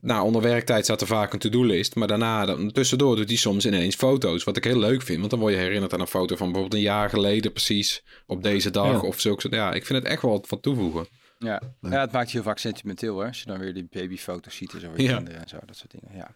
[0.00, 1.94] nou, onder werktijd staat er vaak een to-do-list.
[1.94, 4.44] Maar daarna, dan, tussendoor doet hij soms ineens foto's.
[4.44, 5.18] Wat ik heel leuk vind.
[5.18, 8.02] Want dan word je herinnerd aan een foto van bijvoorbeeld een jaar geleden precies.
[8.26, 9.08] Op deze dag Ja.
[9.08, 11.06] of zulke Ja, ik vind het echt wel wat van toevoegen.
[11.44, 11.60] Ja.
[11.80, 13.26] ja, het maakt je heel vaak sentimenteel, hè?
[13.26, 14.90] Als je dan weer die babyfoto's ziet en zo.
[14.92, 15.14] weer Ja.
[15.16, 16.34] kinderen en zo, dat soort dingen, ja.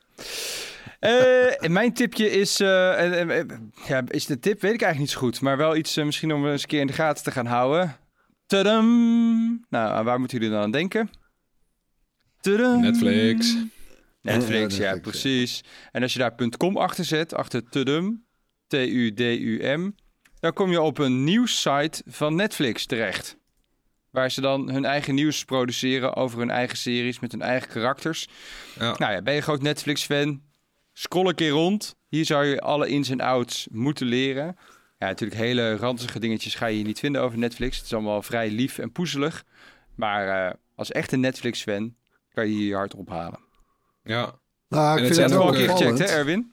[1.00, 2.61] Eh, en mijn tipje is...
[2.61, 3.46] eh, eh, eh,
[3.86, 4.61] ja, is de tip?
[4.61, 5.40] Weet ik eigenlijk niet zo goed.
[5.40, 7.96] Maar wel iets eh, misschien om eens een keer in de gaten te gaan houden.
[8.46, 9.64] Tadam!
[9.68, 11.11] Nou, aan waar moeten jullie dan aan denken?
[12.40, 12.80] Tadam!
[12.80, 13.57] Netflix.
[14.20, 15.64] Netflix, Ja, ja, Netflix, precies.
[15.92, 18.24] En als je daar .com achter zet, achter Tudum,
[18.66, 19.90] T-U-D-U-M,
[20.40, 23.36] dan kom je op een nieuwssite van Netflix terecht.
[24.15, 28.29] Waar ze dan hun eigen nieuws produceren over hun eigen series met hun eigen karakters.
[28.79, 28.95] Ja.
[28.99, 30.43] Nou ja, ben je groot Netflix-fan?
[30.93, 31.97] Scroll een keer rond.
[32.09, 34.57] Hier zou je alle ins en outs moeten leren.
[34.99, 37.77] Ja, natuurlijk hele ranzige dingetjes ga je hier niet vinden over Netflix.
[37.77, 39.45] Het is allemaal vrij lief en poezelig.
[39.95, 41.95] Maar eh, als echte Netflix-fan
[42.33, 43.39] kan je hier je hart ophalen.
[44.03, 44.35] Ja.
[44.69, 45.97] Nou, ik het vind zijn het Heb je wel al een keer opvallend.
[45.99, 46.53] gecheckt, hè, Erwin?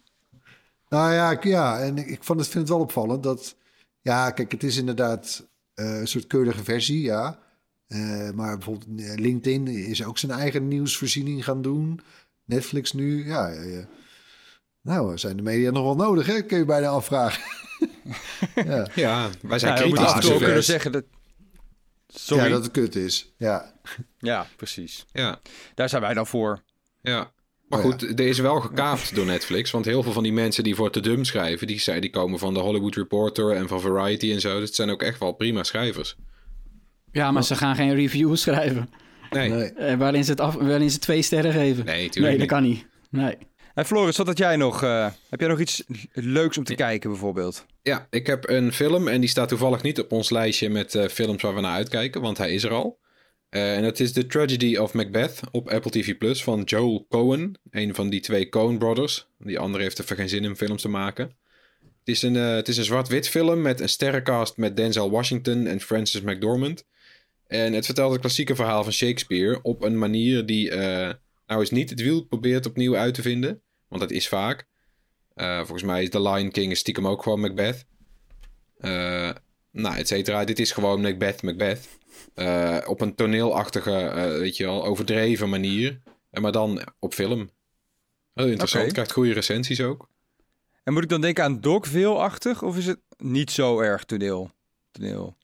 [0.90, 3.56] Nou ja, ik- ja en ik, ik vond het, vind het wel opvallend dat...
[4.02, 7.40] Ja, kijk, het is inderdaad eh, een soort keurige versie, ja.
[7.92, 12.00] Eh, maar bijvoorbeeld eh, LinkedIn is ook zijn eigen nieuwsvoorziening gaan doen.
[12.46, 13.52] Netflix nu, ja.
[13.52, 13.86] eh,
[14.82, 16.42] nou, zijn de media nog wel nodig, hè?
[16.42, 17.44] Kun je bijna afvragen.
[18.66, 18.88] ja.
[18.96, 20.14] ja, wij zijn we moeten kritisch.
[20.14, 21.04] af en toe ook dus, kunnen zeggen dat...
[22.08, 22.44] Sorry.
[22.44, 23.34] ja, Ja, dat het kut is.
[23.38, 25.06] Ja, precies.
[25.12, 25.42] Ja,
[25.76, 26.64] Daar zijn wij dan voor.
[27.02, 27.32] ja.
[27.68, 27.92] Maar Oh, ja.
[27.92, 29.72] goed, er is wel gekaapt door Netflix.
[29.72, 31.68] Want heel veel van die mensen die voor te dum schrijven...
[31.68, 34.60] die, zijn, die komen van de Hollywood Reporter en van Variety en zo.
[34.60, 36.16] Dat zijn ook echt wel prima schrijvers.
[37.12, 38.90] Ja, maar ze gaan geen review schrijven.
[39.30, 39.72] Nee, nee, nee.
[39.74, 41.86] Eh, waarin, ze het af, waarin ze twee sterren geven.
[41.86, 42.48] tuurlijk nee, dat niet.
[42.48, 42.86] kan niet.
[43.10, 43.38] Nee.
[43.74, 44.84] En Floris, wat had jij nog?
[44.84, 45.84] eh, heb jij nog iets
[46.14, 47.66] leuks om te kijken bijvoorbeeld?
[47.82, 51.08] Ja, ik heb een film en die staat toevallig niet op ons lijstje met eh,
[51.08, 53.00] films waar we naar uitkijken, want hij is er al.
[53.50, 57.60] Eh, en dat is The Tragedy of Macbeth op Apple TV Plus van Joel Cohen.
[57.72, 59.28] Een van die twee Coen brothers.
[59.38, 61.26] Die andere heeft even geen zin in films te maken.
[61.80, 65.68] Het is een, eh, het is een zwart-wit film met een sterrencast met Denzel Washington
[65.68, 66.86] en Frances McDormand.
[67.52, 71.14] En het vertelt het klassieke verhaal van Shakespeare op een manier die eh,
[71.46, 73.62] nou eens niet het wiel probeert opnieuw uit te vinden.
[73.88, 74.68] Want dat is vaak.
[75.34, 77.86] Eh, volgens mij is The Lion King stiekem ook gewoon Macbeth.
[78.78, 79.32] Eh,
[79.72, 80.44] nou, et cetera.
[80.44, 81.88] Dit is gewoon Macbeth, Macbeth.
[82.88, 83.92] Op een toneelachtige,
[84.40, 86.02] weet je wel, overdreven manier.
[86.30, 87.50] En maar dan op film.
[88.34, 88.84] Heel interessant.
[88.84, 88.94] Oké.
[88.94, 90.10] Krijgt goede recensies ook.
[90.84, 92.64] En moet ik dan denken aan Dogville-achtig?
[92.64, 94.52] Of is het niet zo erg toneel?
[94.92, 95.40] toneel?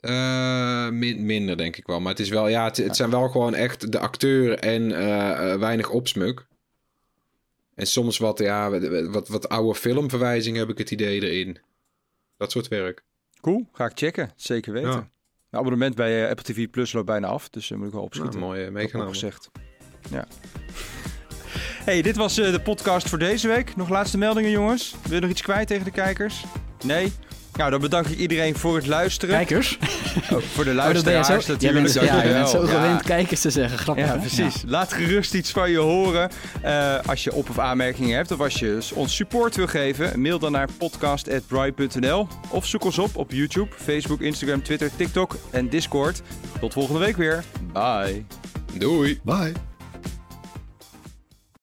[0.00, 2.00] Eh, min- minder, denk ik wel.
[2.00, 5.52] Maar het is wel, ja, het, het zijn wel gewoon echt de acteur en eh,
[5.52, 6.46] eh, weinig opsmuk.
[7.74, 8.70] En soms wat, ja,
[9.10, 11.58] wat, wat, oude filmverwijzingen heb ik het idee erin.
[12.36, 13.02] Dat soort werk.
[13.40, 14.30] Cool, ga ik checken.
[14.36, 14.90] Zeker weten.
[14.90, 14.96] Ja.
[15.50, 18.40] Mijn abonnement bij Apple TV Plus loopt bijna af, dus daar moet ik wel opschieten.
[18.40, 19.12] Nou, mooi meegenomen.
[19.12, 19.50] gezegd.
[20.10, 20.26] Ja.
[21.84, 23.76] Hey, dit was de podcast voor deze week.
[23.76, 24.94] Nog laatste meldingen, jongens.
[25.02, 26.44] Wil je nog iets kwijt tegen de kijkers?
[26.84, 27.12] Nee?
[27.60, 29.34] Nou, dan bedank ik iedereen voor het luisteren.
[29.34, 29.78] Kijkers?
[30.32, 31.82] Oh, voor de Oh, dat luisteraars zo, jij natuurlijk.
[31.94, 32.60] bent, ja, je bent zo.
[32.62, 32.68] Ja.
[32.68, 33.78] gewend kijkers te zeggen.
[33.78, 34.18] Grappig, Ja, hè?
[34.18, 34.62] precies.
[34.66, 36.30] Laat gerust iets van je horen.
[36.62, 40.38] Eh, als je op- of aanmerkingen hebt of als je ons support wil geven, mail
[40.38, 46.22] dan naar podcast.bright.nl of zoek ons op op YouTube, Facebook, Instagram, Twitter, TikTok en Discord.
[46.60, 47.44] Tot volgende week weer.
[47.72, 48.24] Bye.
[48.78, 49.20] Doei!
[49.24, 49.69] Bye.